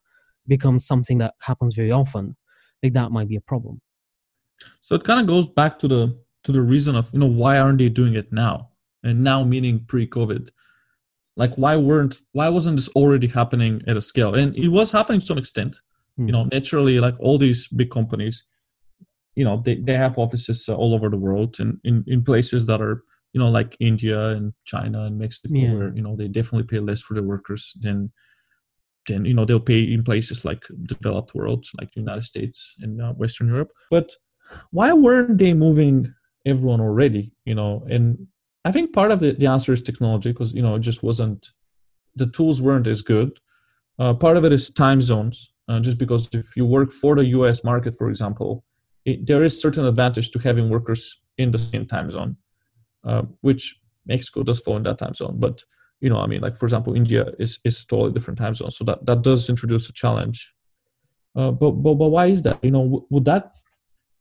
[0.48, 2.36] becomes something that happens very often,
[2.82, 3.82] like that might be a problem.
[4.80, 7.60] So it kind of goes back to the to the reason of you know why
[7.60, 8.70] aren't they doing it now?
[9.04, 10.52] And now meaning pre-COVID.
[11.36, 14.36] Like why weren't why wasn't this already happening at a scale?
[14.36, 15.78] And it was happening to some extent.
[16.18, 16.28] Hmm.
[16.28, 18.46] You know, naturally, like all these big companies,
[19.36, 22.66] you know, they, they have offices uh, all over the world and in, in places
[22.68, 23.04] that are
[23.34, 25.74] you know like India and China and Mexico, Yeah.
[25.74, 28.12] where you know they definitely pay less for their workers than
[29.08, 33.02] than you know they'll pay in places like developed world, like the United States and
[33.02, 33.72] uh, Western Europe.
[33.90, 34.12] But
[34.72, 36.14] why weren't they moving
[36.46, 38.28] everyone already you know and
[38.66, 41.50] i think part of the, the answer is technology because you know it just wasn't
[42.16, 43.40] the tools weren't as good
[44.00, 47.24] uh, part of it is time zones uh, just because if you work for the
[47.26, 48.64] us market for example
[49.06, 52.38] it, there is certain advantage to having workers in the same time zone
[53.04, 55.36] uh, which mexico does fall in that time zone.
[55.40, 55.64] But
[56.00, 58.72] you know i mean like for example india is is totally different time zone.
[58.72, 60.54] So that that does introduce a challenge.
[61.36, 62.64] Uh, but, but but why is that?
[62.64, 63.56] You know would that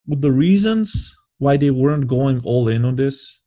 [0.07, 3.41] would the reasons why they weren't going all in on this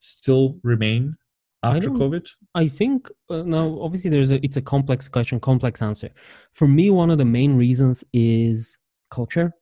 [0.00, 1.16] still remain
[1.62, 2.28] I after don't- COVID?
[2.54, 6.10] I think uh, now obviously there's a it's a complex question, complex answer.
[6.52, 8.76] For me, one of the main reasons is
[9.10, 9.52] culture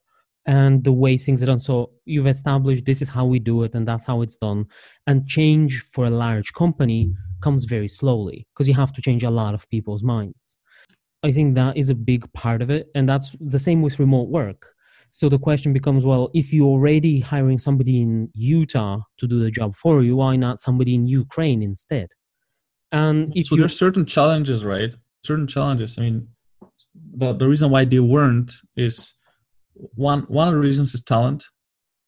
[0.45, 1.59] and the way things are done.
[1.59, 4.65] So you've established this is how we do it and that's how it's done.
[5.07, 9.29] And change for a large company comes very slowly because you have to change a
[9.29, 10.59] lot of people's minds.
[11.23, 12.87] I think that is a big part of it.
[12.93, 14.67] And that's the same with remote work.
[15.09, 19.49] So the question becomes well, if you're already hiring somebody in Utah to do the
[19.49, 22.09] job for you, why not somebody in Ukraine instead?
[22.91, 24.93] And if so there's certain challenges, right?
[25.25, 25.97] Certain challenges.
[25.97, 26.27] I mean,
[26.93, 29.15] the the reason why they weren't is
[29.95, 31.43] one one of the reasons is talent.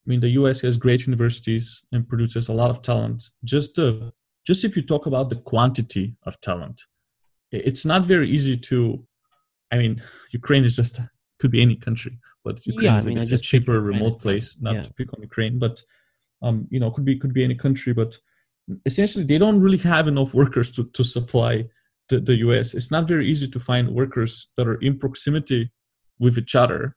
[0.06, 0.62] I mean, the U.S.
[0.62, 3.24] has great universities and produces a lot of talent.
[3.44, 4.12] Just the
[4.46, 6.82] just if you talk about the quantity of talent,
[7.52, 9.06] it's not very easy to.
[9.72, 10.02] I mean,
[10.32, 11.00] Ukraine is just
[11.40, 13.82] could be any country, but Ukraine Yeah, I is mean, I I guess, a cheaper
[13.82, 14.62] remote place.
[14.62, 14.84] Not yeah.
[14.84, 15.82] to pick on Ukraine, but
[16.42, 18.18] um, you know, could be could be any country, but
[18.86, 21.66] essentially they don't really have enough workers to, to supply
[22.10, 22.74] the, the US.
[22.74, 25.72] It's not very easy to find workers that are in proximity
[26.20, 26.96] with each other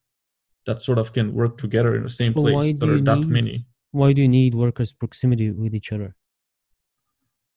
[0.67, 3.27] that sort of can work together in the same But place that are you that
[3.27, 3.67] many.
[3.93, 6.15] why do you need workers proximity with each other?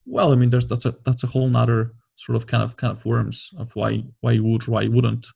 [0.06, 2.92] Well, I mean there's that's a that's a whole nother sort of kind of kind
[2.92, 5.28] of worms of why why you would why you wouldn't.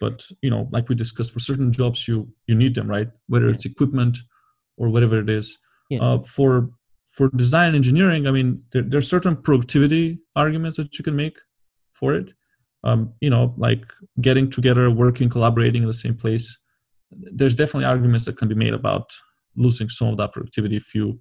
[0.00, 3.08] But you know, like we discussed, for certain jobs you you need them, right?
[3.28, 3.52] Whether Yeah.
[3.54, 4.18] it's equipment
[4.76, 5.58] or whatever it is.
[5.90, 6.00] Yeah.
[6.00, 6.70] Uh, for
[7.04, 11.36] for design engineering, I mean, there, there are certain productivity arguments that you can make
[11.92, 12.32] for it.
[12.82, 13.84] Um, you know, like
[14.20, 16.58] getting together, working, collaborating in the same place.
[17.10, 19.12] There's definitely arguments that can be made about
[19.56, 21.20] losing some of that productivity if you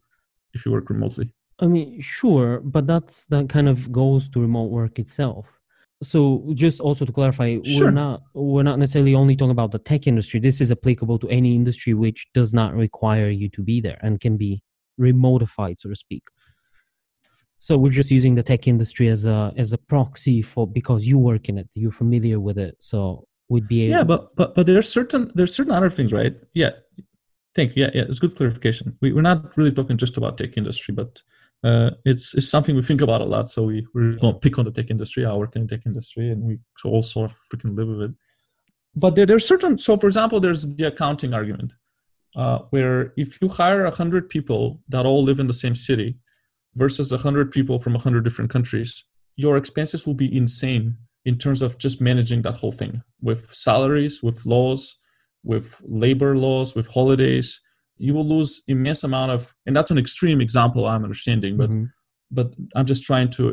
[0.53, 1.31] if you work remotely.
[1.59, 5.59] I mean, sure, but that's that kind of goes to remote work itself.
[6.01, 7.87] So just also to clarify, Sure.
[7.87, 10.39] we're not we're not necessarily only talking about the tech industry.
[10.39, 14.19] This is applicable to any industry which does not require you to be there and
[14.19, 14.61] can be
[14.99, 16.23] remotified, so to speak.
[17.57, 21.17] So we're just using the tech industry as a as a proxy for because you
[21.17, 23.97] work in it, you're familiar with it, so we'd be able.
[23.97, 26.35] Yeah, but but but there's certain there's certain other things, right?
[26.53, 26.71] Yeah,
[27.55, 27.83] thank you.
[27.83, 28.97] Yeah, yeah, it's good clarification.
[29.01, 31.21] We, we're not really talking just about tech industry, but
[31.63, 33.49] uh, it's it's something we think about a lot.
[33.49, 35.25] So we we're going to pick on the tech industry.
[35.25, 38.11] I work in the tech industry, and we all sort of freaking live with it.
[38.95, 39.77] But there, there's certain.
[39.77, 41.73] So, for example, there's the accounting argument,
[42.35, 46.17] uh, where if you hire a hundred people that all live in the same city
[46.75, 49.03] versus a hundred people from a hundred different countries,
[49.35, 50.97] your expenses will be insane
[51.29, 52.93] in terms of just managing that whole thing
[53.29, 54.81] with salaries, with laws,
[55.51, 55.67] with
[56.03, 57.47] labor laws, with holidays.
[58.05, 61.85] You will lose immense amount of, and that's an extreme example I'm understanding, but Mhm.
[62.37, 63.43] but I'm just trying to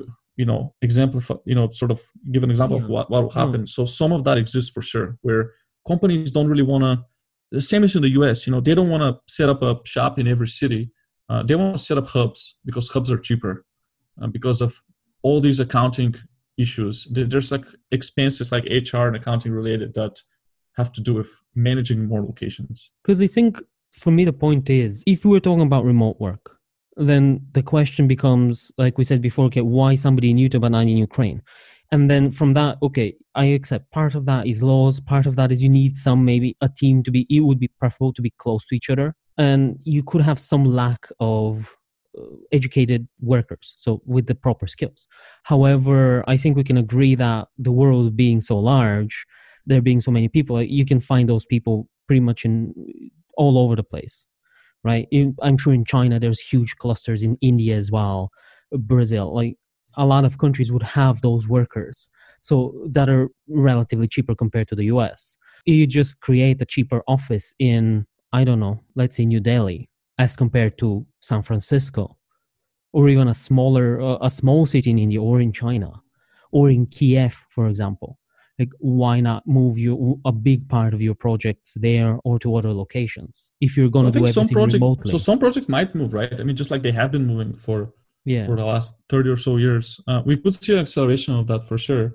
[0.40, 1.98] you know exemplify, you know, sort of
[2.32, 3.62] give an example of what what will happen.
[3.76, 5.42] So some of that exists for sure, where
[5.92, 6.92] companies don't really want to.
[7.56, 8.38] The same as in the U.S.
[8.46, 10.82] You know, they don't want to set up a shop in every city.
[11.30, 13.54] Uh, they want to set up hubs because hubs are cheaper,
[14.20, 14.70] uh, because of
[15.26, 16.12] all these accounting
[16.58, 17.06] issues.
[17.10, 20.20] There's like expenses like HR and accounting related that
[20.76, 22.90] have to do with managing more locations.
[23.02, 23.60] Because I think
[23.92, 26.58] for me, the point is if we were talking about remote work,
[26.96, 30.82] then the question becomes, like we said before, okay, why somebody in Utah but not
[30.82, 31.42] in Ukraine?
[31.92, 35.52] And then from that, okay, I accept part of that is laws, part of that
[35.52, 38.30] is you need some, maybe a team to be, it would be preferable to be
[38.38, 39.14] close to each other.
[39.38, 41.76] And you could have some lack of
[42.52, 45.06] educated workers, so with the proper skills.
[45.44, 49.26] However, I think we can agree that the world being so large,
[49.66, 52.74] there being so many people, you can find those people pretty much in
[53.36, 54.28] all over the place,
[54.84, 55.06] right?
[55.42, 58.30] I'm sure in China there's huge clusters in India as well,
[58.72, 59.34] Brazil.
[59.34, 59.56] Like
[59.96, 62.08] a lot of countries would have those workers,
[62.40, 65.36] so that are relatively cheaper compared to the U.S.
[65.64, 69.88] You just create a cheaper office in I don't know, let's say New Delhi,
[70.18, 72.16] as compared to San Francisco,
[72.92, 75.92] or even a smaller uh, a small city in India or in China,
[76.50, 78.18] or in Kiev, for example.
[78.58, 82.72] Like why not move you a big part of your projects there or to other
[82.72, 85.10] locations if you're going so to do everything some project, remotely?
[85.10, 86.40] so some projects might move right?
[86.40, 87.92] I mean just like they have been moving for
[88.24, 88.46] yeah.
[88.46, 90.00] for the last 30 or so years.
[90.08, 92.14] Uh, we could see an acceleration of that for sure.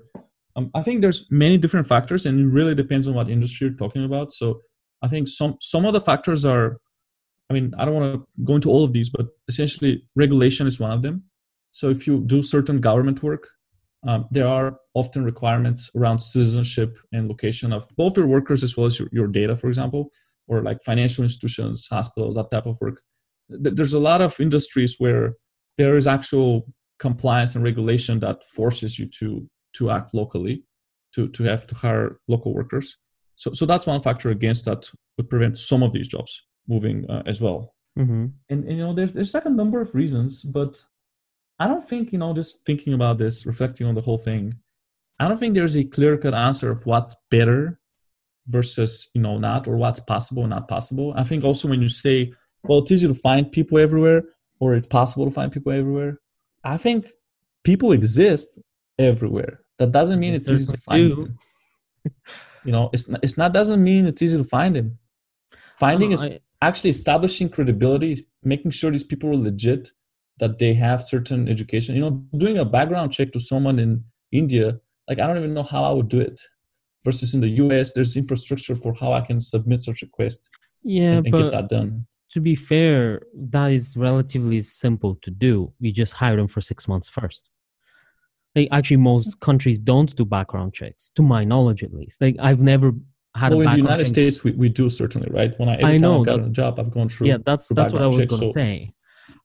[0.56, 3.76] Um, i think there's many different factors and it really depends on what industry you're
[3.76, 4.32] talking about.
[4.32, 4.60] So
[5.00, 6.78] i think some some of the factors are
[7.52, 10.80] i mean i don't want to go into all of these but essentially regulation is
[10.80, 11.22] one of them
[11.70, 13.48] so if you do certain government work
[14.04, 18.86] um, there are often requirements around citizenship and location of both your workers as well
[18.86, 20.10] as your, your data, for example,
[20.48, 23.00] or like financial institutions, hospitals, that type of work.
[23.48, 25.34] There's a lot of industries where
[25.78, 26.66] there is actual
[26.98, 30.64] compliance and regulation that forces you to to act locally,
[31.14, 32.98] to to have to hire local workers.
[33.36, 37.22] So so that's one factor against that would prevent some of these jobs moving uh,
[37.26, 37.74] as well.
[37.98, 38.26] Mm-hmm.
[38.48, 40.82] And, and you know there's there's like a number of reasons, but
[41.62, 44.54] I don't think, you know, just thinking about this, reflecting on the whole thing,
[45.20, 47.78] I don't think there's a clear cut answer of what's better
[48.48, 51.14] versus, you know, not, or what's possible and not possible.
[51.16, 52.32] I think also when you say,
[52.64, 54.24] well, it's easy to find people everywhere,
[54.58, 56.20] or it's possible to find people everywhere,
[56.64, 57.10] I think
[57.62, 58.58] people exist
[58.98, 59.60] everywhere.
[59.78, 61.38] That doesn't mean it's easy to find them.
[62.64, 64.98] you know, it's not, it's not doesn't mean it's easy to find them.
[65.78, 69.90] Finding is I, actually establishing credibility, making sure these people are legit,
[70.38, 71.94] that they have certain education.
[71.94, 75.62] You know, doing a background check to someone in India, like I don't even know
[75.62, 76.40] how I would do it.
[77.04, 80.48] Versus in the US, there's infrastructure for how I can submit such a request.
[80.84, 82.06] Yeah, and, and but get that done.
[82.30, 85.72] To be fair, that is relatively simple to do.
[85.80, 87.50] You just hire them for six months first.
[88.54, 92.20] Like actually, most countries don't do background checks, to my knowledge at least.
[92.20, 92.92] Like I've never
[93.34, 93.52] had.
[93.52, 94.06] Well, in the United.
[94.06, 95.58] States, we, we do certainly, right?
[95.58, 97.28] When I every I know time I got a job, I've gone through.
[97.28, 98.50] Yeah, that's that's what I was going to so.
[98.50, 98.94] say.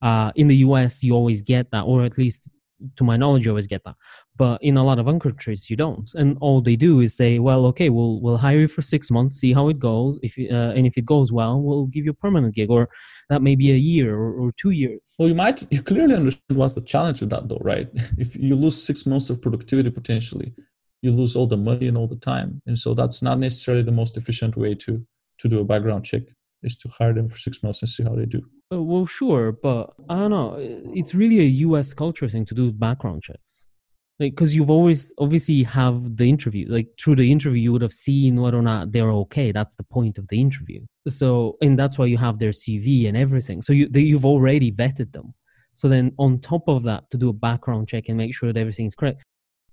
[0.01, 2.49] Uh, in the US, you always get that, or at least
[2.95, 3.95] to my knowledge, you always get that.
[4.35, 6.09] But in a lot of countries, you don't.
[6.13, 9.39] And all they do is say, "Well, okay, we'll we'll hire you for six months,
[9.39, 10.19] see how it goes.
[10.21, 12.89] If uh, and if it goes well, we'll give you a permanent gig, or
[13.29, 16.57] that may be a year or, or two years." Well, you might you clearly understand
[16.57, 17.89] what's the challenge with that, though, right?
[18.17, 20.53] if you lose six months of productivity potentially,
[21.01, 23.91] you lose all the money and all the time, and so that's not necessarily the
[23.91, 25.05] most efficient way to
[25.39, 26.23] to do a background check
[26.63, 28.41] is to hire them for six months and see how they do.
[28.71, 30.55] Uh, well, sure, but I don't know.
[30.93, 31.93] It's really a U.S.
[31.93, 33.67] culture thing to do background checks,
[34.19, 36.65] like because you've always obviously have the interview.
[36.69, 39.51] Like through the interview, you would have seen whether or not they're okay.
[39.51, 40.81] That's the point of the interview.
[41.07, 43.61] So, and that's why you have their CV and everything.
[43.61, 45.33] So you they, you've already vetted them.
[45.73, 48.59] So then, on top of that, to do a background check and make sure that
[48.59, 49.23] everything is correct.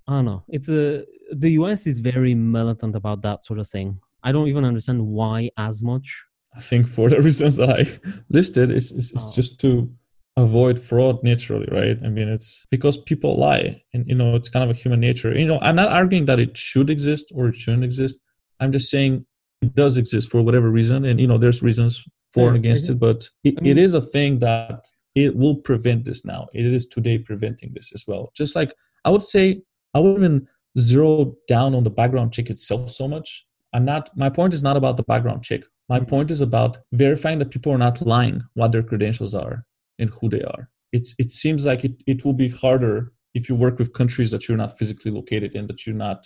[0.07, 0.43] I don't know.
[0.49, 1.87] It's a the U.S.
[1.87, 3.99] is very militant about that sort of thing.
[4.23, 6.25] I don't even understand why as much
[6.55, 7.85] I think for the reasons that I
[8.29, 9.31] listed, is is, is oh.
[9.33, 9.91] just to
[10.37, 11.97] avoid fraud naturally, right?
[12.03, 15.37] I mean, it's because people lie, and you know, it's kind of a human nature.
[15.37, 18.19] You know, I'm not arguing that it should exist or it shouldn't exist.
[18.59, 19.25] I'm just saying
[19.61, 22.99] it does exist for whatever reason, and you know, there's reasons for and against it,
[22.99, 24.85] but it, it is a thing that
[25.15, 26.47] it will prevent this now.
[26.53, 28.31] It is today preventing this as well.
[28.35, 28.73] Just like
[29.05, 29.61] I would say,
[29.95, 33.47] I would even zero down on the background check itself so much.
[33.73, 34.15] I'm not.
[34.15, 35.61] My point is not about the background check.
[35.89, 36.09] My mm-hmm.
[36.09, 39.65] point is about verifying that people are not lying what their credentials are
[39.97, 40.69] and who they are.
[40.91, 44.47] It's, it seems like it, it will be harder if you work with countries that
[44.47, 46.25] you're not physically located in, that you're not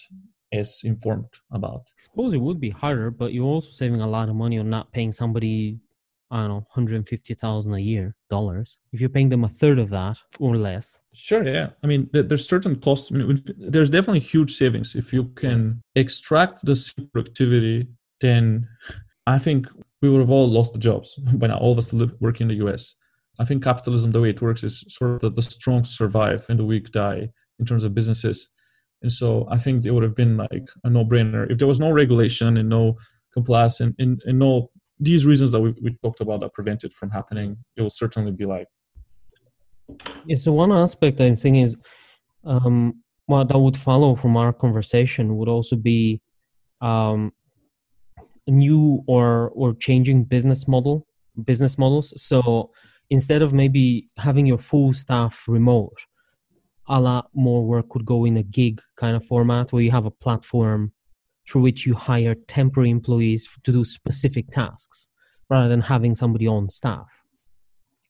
[0.52, 1.82] as informed about.
[1.88, 4.70] I suppose it would be harder, but you're also saving a lot of money on
[4.70, 5.80] not paying somebody,
[6.32, 8.78] I don't know, 150,000 a year dollars.
[8.94, 11.02] If you're paying them a third of that or less.
[11.14, 11.70] Sure, yeah.
[11.84, 13.12] I mean, there's certain costs.
[13.12, 17.88] I mean, there's definitely huge savings if you can extract the productivity.
[18.22, 18.68] Then
[19.26, 19.68] I think
[20.02, 22.66] we would have all lost the jobs now, all of us live working in the
[22.68, 22.96] US.
[23.40, 26.66] I think capitalism, the way it works, is sort of the, strong survive and the
[26.66, 28.52] weak die in terms of businesses.
[29.02, 31.92] And so I think it would have been like a no-brainer if there was no
[31.92, 32.98] regulation and no
[33.34, 36.94] compliance and, and, and no these reasons that we, we talked about that prevent it
[36.94, 37.58] from happening.
[37.76, 38.68] It will certainly be like.
[40.26, 41.78] Yeah, so one aspect I think is
[42.44, 46.22] um, what that would follow from our conversation would also be
[46.82, 47.34] um,
[48.48, 51.06] new or or changing business model
[51.44, 52.14] business models.
[52.22, 52.72] So
[53.10, 55.98] instead of maybe having your full staff remote,
[56.88, 60.06] a lot more work could go in a gig kind of format where you have
[60.06, 60.92] a platform
[61.50, 65.10] through which you hire temporary employees to do specific tasks
[65.50, 67.24] rather than having somebody on staff.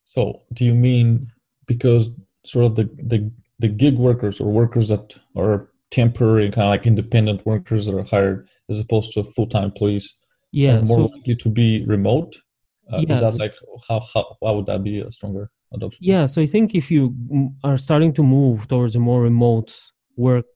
[0.04, 1.32] So, do you mean
[1.68, 2.12] because
[2.44, 6.86] sort of the the, the gig workers or workers that are temporary kind of like
[6.86, 10.16] independent workers that are hired as opposed to full time employees
[10.52, 12.36] yeah, more so, likely to be remote?
[12.92, 13.22] Uh, yes.
[13.22, 13.56] Is that like
[13.88, 16.00] how, how how would that be a stronger adoption?
[16.02, 17.16] Yeah, so I think if you
[17.64, 19.80] are starting to move towards a more remote
[20.16, 20.48] work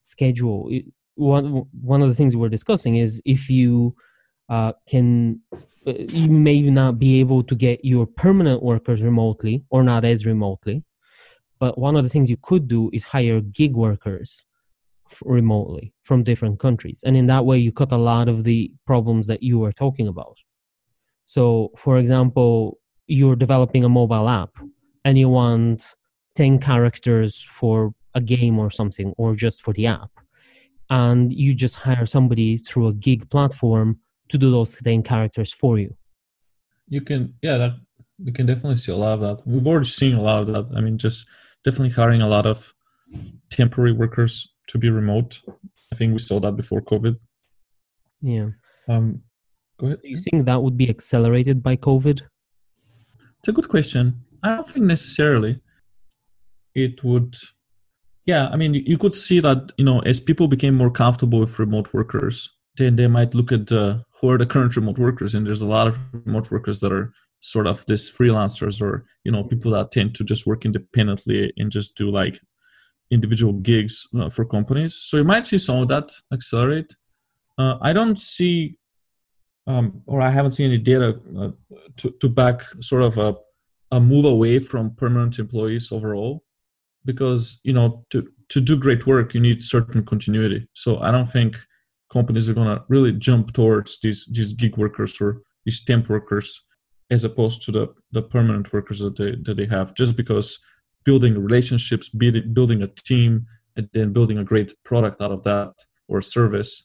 [0.00, 0.70] schedule,
[1.18, 3.94] one one of the things we're discussing is if you
[4.48, 5.40] uh, can
[5.86, 10.24] uh, you may not be able to get your permanent workers remotely or not as
[10.24, 10.84] remotely
[11.58, 14.46] but one of the things you could do is hire gig workers
[15.24, 17.02] remotely from different countries.
[17.04, 20.06] And in that way you cut a lot of the problems that you were talking
[20.06, 20.38] about.
[21.24, 24.50] So for example you're developing a mobile app
[25.04, 25.94] and you want
[26.34, 30.10] 10 characters for a game or something or just for the app
[30.90, 35.78] and you just hire somebody through a gig platform to do those 10 characters for
[35.78, 35.94] you
[36.88, 37.72] You can, yeah, that
[38.24, 39.46] we can definitely see a lot of that.
[39.46, 40.76] We've already seen a lot of that.
[40.76, 41.28] I mean, just
[41.64, 42.74] definitely hiring a lot of
[43.50, 44.34] temporary workers
[44.68, 45.40] to be remote.
[45.92, 47.14] I think we saw that before COVID.
[48.22, 48.48] yeah
[48.88, 49.22] Um,
[49.78, 50.00] go ahead.
[50.02, 52.18] do you think that would be accelerated by covid
[53.38, 54.04] It's a good question.
[54.42, 55.52] I don't think necessarily
[56.74, 57.34] it would.
[58.28, 61.58] Yeah, I mean, you could see that you know as people became more comfortable with
[61.58, 65.46] remote workers, then they might look at uh, who are the current remote workers, and
[65.46, 67.10] there's a lot of remote workers that are
[67.40, 71.72] sort of these freelancers or you know people that tend to just work independently and
[71.72, 72.38] just do like
[73.10, 74.94] individual gigs uh, for companies.
[74.94, 76.94] So you might see some of that accelerate.
[77.56, 78.76] Uh, I don't see
[79.66, 81.52] um, or I haven't seen any data uh,
[81.96, 83.34] to, to back sort of a,
[83.90, 86.44] a move away from permanent employees overall
[87.04, 91.30] because you know to, to do great work you need certain continuity so i don't
[91.30, 91.56] think
[92.12, 96.64] companies are going to really jump towards these these gig workers or these temp workers
[97.10, 100.58] as opposed to the the permanent workers that they that they have just because
[101.04, 103.46] building relationships building a team
[103.76, 105.72] and then building a great product out of that
[106.08, 106.84] or service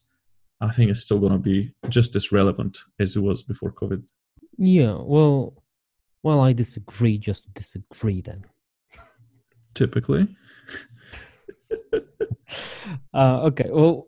[0.60, 4.02] I think it's still going to be just as relevant as it was before COVID.
[4.56, 5.62] yeah well
[6.22, 8.44] well i disagree just disagree then
[9.74, 10.28] Typically,
[13.14, 14.06] uh, okay well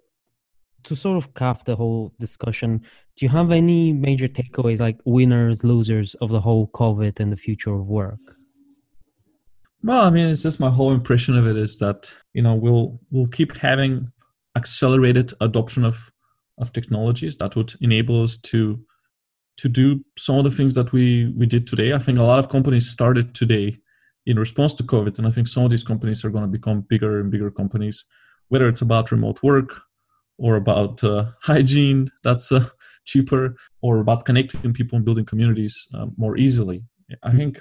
[0.84, 2.78] to sort of cap the whole discussion
[3.16, 7.36] do you have any major takeaways like winners losers of the whole covid and the
[7.36, 8.36] future of work
[9.86, 12.98] well, I mean, it's just my whole impression of it is that you know we'll
[13.12, 14.10] we'll keep having
[14.56, 16.10] accelerated adoption of
[16.58, 18.80] of technologies that would enable us to
[19.58, 21.92] to do some of the things that we we did today.
[21.92, 23.78] I think a lot of companies started today
[24.26, 26.80] in response to COVID, and I think some of these companies are going to become
[26.82, 28.04] bigger and bigger companies.
[28.48, 29.74] Whether it's about remote work
[30.38, 32.64] or about uh, hygiene that's uh,
[33.04, 36.84] cheaper, or about connecting people and building communities uh, more easily.
[37.22, 37.60] I think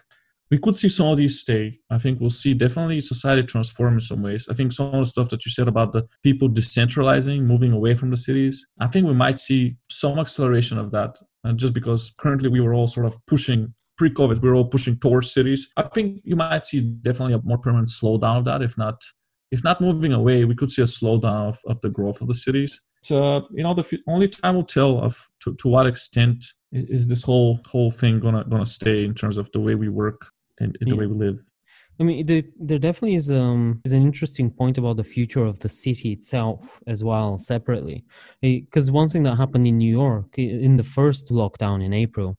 [0.51, 1.77] we could see some of these stay.
[1.89, 4.47] I think we'll see definitely society transform in some ways.
[4.49, 7.93] I think some of the stuff that you said about the people decentralizing, moving away
[7.95, 11.17] from the cities, I think we might see some acceleration of that.
[11.43, 14.97] And just because currently we were all sort of pushing pre-COVID, we were all pushing
[14.97, 15.69] towards cities.
[15.77, 18.61] I think you might see definitely a more permanent slowdown of that.
[18.61, 19.01] If not,
[19.51, 22.35] if not moving away, we could see a slowdown of, of the growth of the
[22.35, 22.81] cities.
[23.03, 27.07] So you know, the f- only time will tell of to, to what extent is
[27.07, 30.19] this whole whole thing gonna gonna stay in terms of the way we work
[30.59, 30.95] and the Yeah.
[30.95, 31.43] way we live.
[31.99, 35.59] I mean, there, there definitely is um is an interesting point about the future of
[35.59, 38.03] the city itself as well, separately.
[38.41, 42.37] Because one thing that happened in New York in the first lockdown in April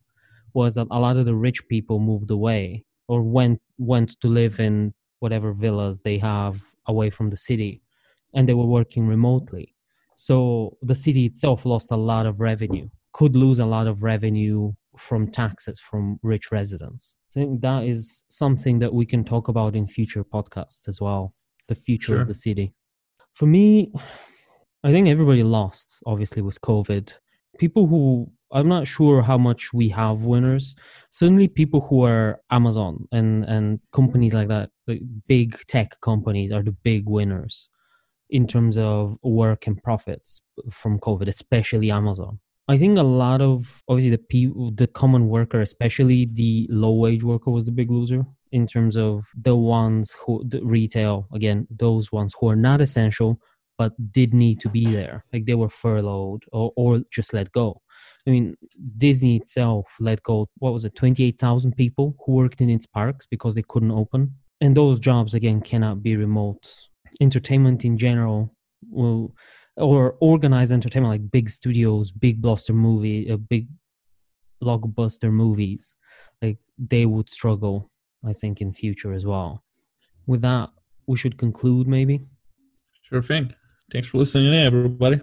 [0.60, 3.60] was that a lot of the rich people moved away or went
[3.92, 4.74] went to live in
[5.22, 6.54] whatever villas they have
[6.92, 7.72] away from the city,
[8.34, 9.66] and they were working remotely.
[10.28, 14.72] So the city itself lost a lot of revenue, could lose a lot of revenue
[15.08, 17.18] from taxes from rich residents.
[17.30, 21.34] I think that is something that we can talk about in future podcasts as well.
[21.68, 22.22] The future Sure.
[22.22, 22.72] of the city.
[23.34, 23.92] For me,
[24.82, 27.06] I think everybody lost, obviously, with COVID.
[27.58, 30.77] People who I'm not sure how much we have winners.
[31.10, 34.70] Certainly, people who are Amazon and and companies like that,
[35.27, 37.68] big tech companies, are the big winners.
[38.28, 42.40] in terms of work and profits from COVID, especially Amazon.
[42.68, 47.23] I think a lot of obviously the people, the common worker, especially the low wage
[47.23, 52.10] worker, was the big loser in terms of the ones who the retail again, those
[52.10, 53.40] ones who are not essential
[53.78, 57.82] but did need to be there, like they were furloughed or, or just let go.
[58.26, 58.56] I mean,
[58.96, 62.86] Disney itself let go what was it, twenty eight thousand people who worked in its
[62.86, 66.88] parks because they couldn't open, and those jobs again cannot be remote.
[67.20, 68.54] Entertainment in general
[68.90, 69.34] will
[69.76, 73.68] or organized entertainment like big studios, big blockbuster movie, uh, big
[74.62, 75.96] blockbuster movies,
[76.42, 77.90] like they would struggle,
[78.24, 79.62] I think, in future as well.
[80.26, 80.70] With that,
[81.06, 82.26] we should conclude maybe.
[83.02, 83.54] Sure thing.
[83.92, 85.20] Thanks for listening in, everybody.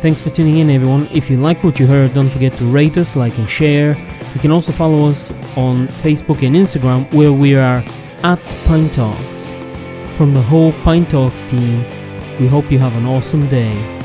[0.00, 1.08] Thanks for tuning in, everyone.
[1.12, 3.90] If you like what you heard, don't forget to rate us, like, and share.
[4.32, 7.84] You can also follow us on Facebook and Instagram, where we are
[8.22, 9.52] at Pine Talks.
[10.16, 11.84] From the whole Pine Talks team,
[12.40, 13.99] we hope you have an awesome day.